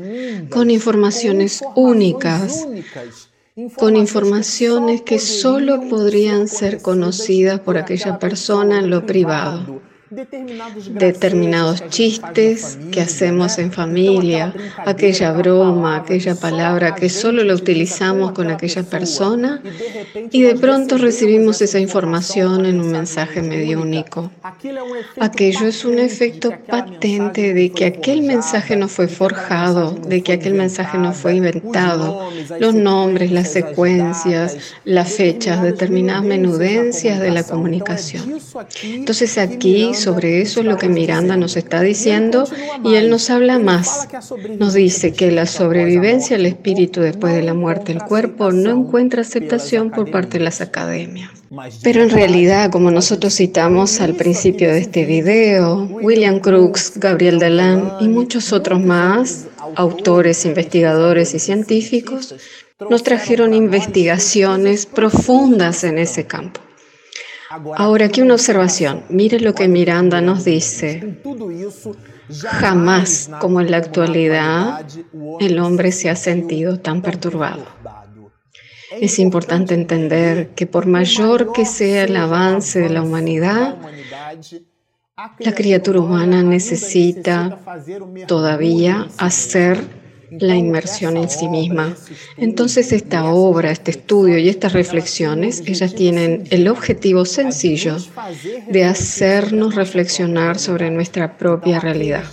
con 0.51 0.71
informaciones 0.71 1.63
únicas, 1.75 2.67
con 3.77 3.97
informaciones 3.97 5.03
que 5.03 5.19
solo 5.19 5.89
podrían 5.89 6.49
ser 6.49 6.81
conocidas 6.81 7.61
por 7.61 7.77
aquella 7.77 8.19
persona 8.19 8.79
en 8.79 8.91
lo 8.91 9.05
privado 9.05 9.81
determinados 10.11 11.87
chistes 11.89 12.79
que 12.91 13.01
hacemos 13.01 13.59
en 13.59 13.73
familia, 13.73 14.55
aquella 14.87 15.33
broma, 15.33 15.97
aquella 15.97 16.35
palabra 16.35 16.95
que 16.95 17.09
solo 17.09 17.45
la 17.45 17.55
utilizamos 17.55 18.33
con 18.33 18.51
aquella 18.51 18.83
persona 18.85 19.63
y 20.31 20.43
de 20.43 20.55
pronto 20.55 20.97
recibimos 20.97 21.61
esa 21.61 21.79
información 21.79 22.65
en 22.65 22.81
un 22.81 22.91
mensaje 22.91 23.43
medio 23.43 23.83
único. 23.83 24.31
Aquello 25.21 25.67
es 25.67 25.85
un 25.85 25.99
efecto 25.99 26.53
patente 26.67 27.53
de 27.53 27.71
que 27.71 27.87
aquel 27.87 28.23
mensaje 28.23 28.77
no 28.77 28.89
fue 28.89 29.09
forjado, 29.09 29.91
de 29.93 30.23
que 30.23 30.33
aquel 30.33 30.55
mensaje 30.55 30.97
no 30.99 31.13
fue 31.13 31.37
inventado. 31.37 32.31
Los 32.59 32.75
nombres, 32.75 33.31
las 33.31 33.53
secuencias, 33.53 34.57
las 34.85 35.13
fechas, 35.13 35.63
determinadas 35.63 36.25
menudencias 36.25 37.21
de 37.21 37.31
la 37.31 37.43
comunicación. 37.43 38.39
Entonces 38.83 39.39
aquí 39.39 39.93
sobre 39.99 40.41
eso 40.41 40.61
es 40.61 40.67
lo 40.67 40.77
que 40.77 40.89
Miranda 40.89 41.37
nos 41.37 41.57
está 41.57 41.81
diciendo 41.83 42.45
y 42.85 42.95
él 42.95 43.11
nos 43.11 43.31
habla 43.31 43.59
más. 43.59 44.09
Nos 44.59 44.75
dice 44.75 45.13
que 45.13 45.31
la 45.31 45.47
sobrevivencia 45.47 46.37
del 46.37 46.47
espíritu 46.47 47.01
después 47.01 47.35
de 47.35 47.43
la 47.43 47.55
muerte 47.55 47.93
del 47.93 48.03
cuerpo 48.03 48.51
no 48.53 48.71
encuentra 48.71 49.23
aceptación 49.23 49.91
por 49.91 50.11
parte 50.11 50.39
de 50.39 50.45
las 50.45 50.61
academias. 50.61 51.31
Pero 51.83 52.03
en 52.03 52.11
realidad, 52.11 52.71
como 52.71 52.91
nosotros 52.91 53.35
citamos 53.35 54.01
al 54.01 54.15
principio 54.15 54.71
de 54.71 54.79
este 54.81 55.07
video, 55.07 55.89
William 56.03 56.41
Crookes, 56.41 56.93
Gabriel 56.97 57.39
Delan 57.39 57.95
y 58.01 58.09
muchos 58.09 58.53
otros 58.53 58.83
más, 58.83 59.47
autores, 59.75 60.45
investigadores 60.45 61.35
y 61.35 61.39
científicos, 61.39 62.35
nos 62.91 63.03
trajeron 63.03 63.55
investigaciones 63.55 64.87
profundas 64.87 65.85
en 65.85 65.99
ese 65.99 66.27
campo. 66.27 66.61
Ahora 67.77 68.07
aquí 68.07 68.21
una 68.21 68.35
observación. 68.35 69.05
Mire 69.09 69.41
lo 69.41 69.55
que 69.55 69.69
Miranda 69.69 70.21
nos 70.21 70.45
dice. 70.45 71.21
Jamás, 72.45 73.31
como 73.41 73.61
en 73.61 73.71
la 73.71 73.79
actualidad, 73.79 74.85
el 75.41 75.59
hombre 75.59 75.93
se 75.93 76.11
ha 76.11 76.17
sentido 76.17 76.79
tan 76.79 77.01
perturbado. 77.01 77.65
Es 79.01 79.19
importante 79.19 79.75
entender 79.75 80.51
que 80.51 80.67
por 80.67 80.87
mayor 80.87 81.53
que 81.53 81.65
sea 81.65 82.05
el 82.05 82.17
avance 82.17 82.81
de 82.81 82.91
la 82.91 83.03
humanidad, 83.03 83.77
la 85.39 85.55
criatura 85.55 86.01
humana 86.01 86.43
necesita 86.43 87.59
todavía 88.27 89.09
hacer 89.19 89.98
la 90.31 90.57
inmersión 90.57 91.17
en 91.17 91.29
sí 91.29 91.49
misma. 91.49 91.97
Entonces 92.37 92.93
esta 92.93 93.25
obra, 93.33 93.71
este 93.71 93.91
estudio 93.93 94.39
y 94.39 94.49
estas 94.49 94.73
reflexiones, 94.73 95.63
ellas 95.67 95.95
tienen 95.95 96.45
el 96.51 96.69
objetivo 96.69 97.25
sencillo 97.25 97.97
de 98.69 98.85
hacernos 98.85 99.75
reflexionar 99.75 100.59
sobre 100.59 100.91
nuestra 100.91 101.37
propia 101.37 101.81
realidad. 101.81 102.25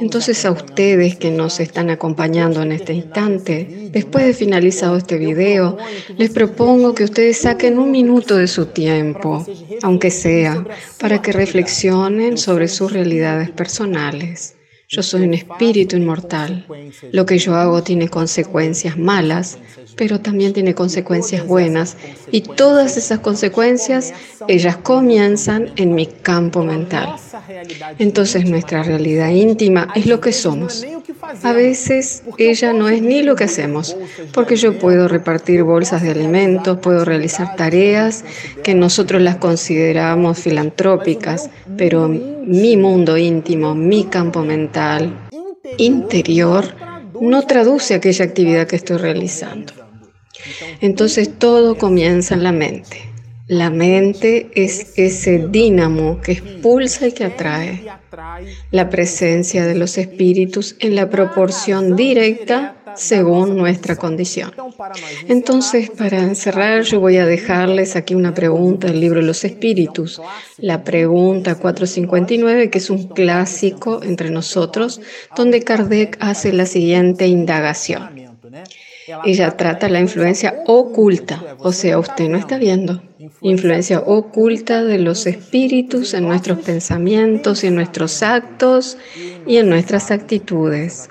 Entonces 0.00 0.44
a 0.44 0.52
ustedes 0.52 1.16
que 1.16 1.30
nos 1.30 1.60
están 1.60 1.90
acompañando 1.90 2.62
en 2.62 2.72
este 2.72 2.94
instante, 2.94 3.90
después 3.90 4.24
de 4.26 4.34
finalizado 4.34 4.96
este 4.96 5.18
video, 5.18 5.76
les 6.16 6.30
propongo 6.30 6.94
que 6.94 7.04
ustedes 7.04 7.38
saquen 7.38 7.78
un 7.78 7.90
minuto 7.90 8.36
de 8.36 8.46
su 8.46 8.66
tiempo, 8.66 9.44
aunque 9.82 10.10
sea, 10.10 10.64
para 10.98 11.20
que 11.20 11.32
reflexionen 11.32 12.38
sobre 12.38 12.68
sus 12.68 12.92
realidades 12.92 13.50
personales. 13.50 14.54
Yo 14.92 15.02
soy 15.02 15.22
un 15.22 15.32
espíritu 15.32 15.96
inmortal. 15.96 16.66
Lo 17.12 17.24
que 17.24 17.38
yo 17.38 17.54
hago 17.54 17.82
tiene 17.82 18.10
consecuencias 18.10 18.98
malas, 18.98 19.56
pero 19.96 20.20
también 20.20 20.52
tiene 20.52 20.74
consecuencias 20.74 21.46
buenas. 21.46 21.96
Y 22.30 22.42
todas 22.42 22.98
esas 22.98 23.20
consecuencias, 23.20 24.12
ellas 24.48 24.76
comienzan 24.76 25.70
en 25.76 25.94
mi 25.94 26.06
campo 26.06 26.62
mental. 26.62 27.16
Entonces 27.98 28.44
nuestra 28.44 28.82
realidad 28.82 29.30
íntima 29.30 29.88
es 29.94 30.04
lo 30.04 30.20
que 30.20 30.32
somos. 30.32 30.84
A 31.42 31.52
veces 31.52 32.24
ella 32.36 32.74
no 32.74 32.90
es 32.90 33.00
ni 33.00 33.22
lo 33.22 33.34
que 33.34 33.44
hacemos, 33.44 33.96
porque 34.34 34.56
yo 34.56 34.78
puedo 34.78 35.08
repartir 35.08 35.62
bolsas 35.62 36.02
de 36.02 36.10
alimentos, 36.10 36.78
puedo 36.80 37.06
realizar 37.06 37.56
tareas 37.56 38.24
que 38.62 38.74
nosotros 38.74 39.22
las 39.22 39.36
consideramos 39.36 40.38
filantrópicas, 40.38 41.48
pero 41.78 42.08
mi 42.46 42.76
mundo 42.76 43.16
íntimo, 43.16 43.74
mi 43.74 44.04
campo 44.04 44.42
mental 44.42 45.28
interior, 45.78 46.64
no 47.20 47.42
traduce 47.46 47.94
aquella 47.94 48.24
actividad 48.24 48.66
que 48.66 48.76
estoy 48.76 48.96
realizando. 48.98 49.72
Entonces 50.80 51.38
todo 51.38 51.76
comienza 51.76 52.34
en 52.34 52.42
la 52.42 52.52
mente. 52.52 53.12
La 53.48 53.70
mente 53.70 54.50
es 54.54 54.92
ese 54.96 55.46
dínamo 55.48 56.20
que 56.20 56.32
expulsa 56.32 57.08
y 57.08 57.12
que 57.12 57.24
atrae 57.24 57.84
la 58.70 58.88
presencia 58.88 59.66
de 59.66 59.74
los 59.74 59.98
espíritus 59.98 60.76
en 60.78 60.94
la 60.94 61.10
proporción 61.10 61.96
directa 61.96 62.76
según 62.96 63.56
nuestra 63.56 63.96
condición. 63.96 64.52
Entonces, 65.28 65.90
para 65.90 66.18
encerrar, 66.18 66.82
yo 66.82 67.00
voy 67.00 67.16
a 67.16 67.26
dejarles 67.26 67.96
aquí 67.96 68.14
una 68.14 68.34
pregunta 68.34 68.88
del 68.88 69.00
libro 69.00 69.22
los 69.22 69.44
espíritus, 69.44 70.20
la 70.58 70.84
pregunta 70.84 71.54
459, 71.54 72.70
que 72.70 72.78
es 72.78 72.90
un 72.90 73.08
clásico 73.08 74.02
entre 74.02 74.30
nosotros, 74.30 75.00
donde 75.36 75.62
Kardec 75.62 76.16
hace 76.20 76.52
la 76.52 76.66
siguiente 76.66 77.26
indagación. 77.26 78.32
Ella 79.24 79.56
trata 79.56 79.88
la 79.88 80.00
influencia 80.00 80.62
oculta, 80.66 81.56
o 81.58 81.72
sea, 81.72 81.98
usted 81.98 82.28
no 82.28 82.38
está 82.38 82.58
viendo. 82.58 83.02
Influencia 83.40 84.00
oculta 84.00 84.84
de 84.84 84.98
los 84.98 85.26
espíritus 85.26 86.14
en 86.14 86.24
nuestros 86.24 86.60
pensamientos 86.60 87.64
y 87.64 87.68
en 87.68 87.74
nuestros 87.74 88.22
actos 88.22 88.96
y 89.46 89.56
en 89.56 89.68
nuestras 89.68 90.10
actitudes. 90.10 91.08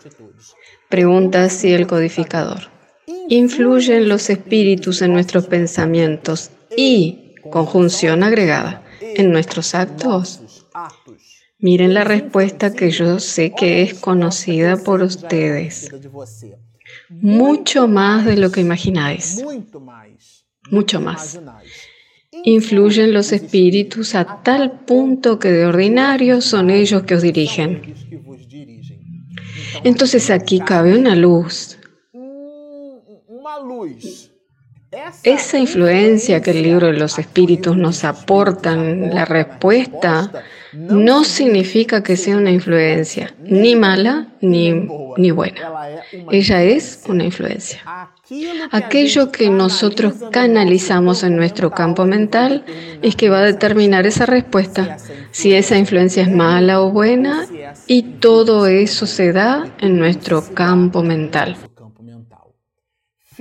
Pregunta 0.91 1.45
así 1.45 1.71
el 1.71 1.87
codificador. 1.87 2.69
¿Influyen 3.29 4.09
los 4.09 4.29
espíritus 4.29 5.01
en 5.01 5.13
nuestros 5.13 5.47
pensamientos 5.47 6.51
y, 6.75 7.35
conjunción 7.49 8.23
agregada, 8.23 8.83
en 8.99 9.31
nuestros 9.31 9.73
actos? 9.73 10.65
Miren 11.59 11.93
la 11.93 12.03
respuesta 12.03 12.73
que 12.73 12.91
yo 12.91 13.19
sé 13.19 13.53
que 13.57 13.83
es 13.83 13.93
conocida 13.93 14.75
por 14.77 15.01
ustedes. 15.01 15.89
Mucho 17.09 17.87
más 17.87 18.25
de 18.25 18.35
lo 18.35 18.51
que 18.51 18.59
imagináis. 18.59 19.41
Mucho 20.69 20.99
más. 20.99 21.39
Influyen 22.43 23.13
los 23.13 23.31
espíritus 23.31 24.13
a 24.15 24.41
tal 24.43 24.81
punto 24.81 25.39
que 25.39 25.51
de 25.51 25.65
ordinario 25.65 26.41
son 26.41 26.69
ellos 26.69 27.03
que 27.03 27.15
os 27.15 27.21
dirigen. 27.21 27.95
Entonces 29.83 30.29
aquí 30.29 30.59
cabe 30.59 30.97
una 30.97 31.15
luz. 31.15 31.77
Esa 35.23 35.57
influencia 35.57 36.41
que 36.41 36.51
el 36.51 36.63
libro 36.63 36.87
de 36.87 36.93
los 36.93 37.17
espíritus 37.17 37.77
nos 37.77 38.03
aporta 38.03 38.73
en 38.73 39.13
la 39.15 39.25
respuesta 39.25 40.31
no 40.73 41.23
significa 41.23 42.03
que 42.03 42.17
sea 42.17 42.37
una 42.37 42.51
influencia 42.51 43.33
ni 43.39 43.75
mala 43.75 44.27
ni, 44.41 44.73
ni 45.17 45.31
buena. 45.31 46.01
Ella 46.29 46.63
es 46.63 47.03
una 47.07 47.23
influencia. 47.23 47.81
Aquello 48.71 49.31
que 49.31 49.49
nosotros 49.49 50.13
canalizamos 50.31 51.23
en 51.23 51.35
nuestro 51.35 51.71
campo 51.71 52.05
mental 52.05 52.63
es 53.01 53.15
que 53.17 53.29
va 53.29 53.39
a 53.39 53.45
determinar 53.45 54.05
esa 54.05 54.25
respuesta, 54.25 54.97
si 55.31 55.53
esa 55.53 55.77
influencia 55.77 56.23
es 56.23 56.31
mala 56.31 56.81
o 56.81 56.91
buena, 56.91 57.45
y 57.87 58.03
todo 58.03 58.67
eso 58.67 59.05
se 59.05 59.33
da 59.33 59.75
en 59.79 59.97
nuestro 59.97 60.45
campo 60.53 61.03
mental. 61.03 61.57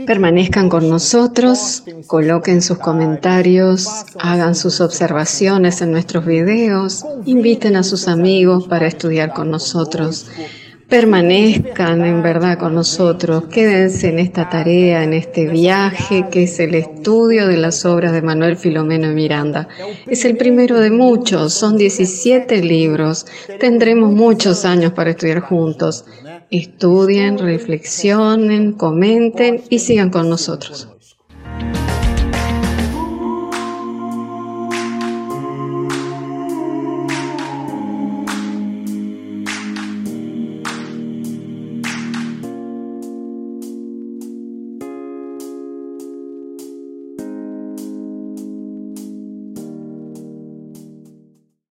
Permanezcan 0.06 0.68
con 0.68 0.88
nosotros, 0.88 1.84
coloquen 2.06 2.62
sus 2.62 2.78
comentarios, 2.78 4.06
hagan 4.18 4.54
sus 4.54 4.80
observaciones 4.80 5.82
en 5.82 5.92
nuestros 5.92 6.26
videos, 6.26 7.04
inviten 7.26 7.76
a 7.76 7.82
sus 7.82 8.08
amigos 8.08 8.66
para 8.66 8.86
estudiar 8.86 9.32
con 9.34 9.50
nosotros. 9.50 10.26
Permanezcan 10.90 12.04
en 12.04 12.20
verdad 12.20 12.58
con 12.58 12.74
nosotros, 12.74 13.44
quédense 13.44 14.08
en 14.08 14.18
esta 14.18 14.50
tarea, 14.50 15.04
en 15.04 15.12
este 15.12 15.46
viaje 15.46 16.26
que 16.32 16.42
es 16.42 16.58
el 16.58 16.74
estudio 16.74 17.46
de 17.46 17.56
las 17.56 17.84
obras 17.84 18.12
de 18.12 18.22
Manuel 18.22 18.56
Filomeno 18.56 19.06
Miranda. 19.12 19.68
Es 20.08 20.24
el 20.24 20.36
primero 20.36 20.80
de 20.80 20.90
muchos, 20.90 21.54
son 21.54 21.76
17 21.76 22.60
libros, 22.62 23.24
tendremos 23.60 24.12
muchos 24.12 24.64
años 24.64 24.92
para 24.92 25.10
estudiar 25.10 25.38
juntos. 25.38 26.06
Estudien, 26.50 27.38
reflexionen, 27.38 28.72
comenten 28.72 29.62
y 29.70 29.78
sigan 29.78 30.10
con 30.10 30.28
nosotros. 30.28 30.88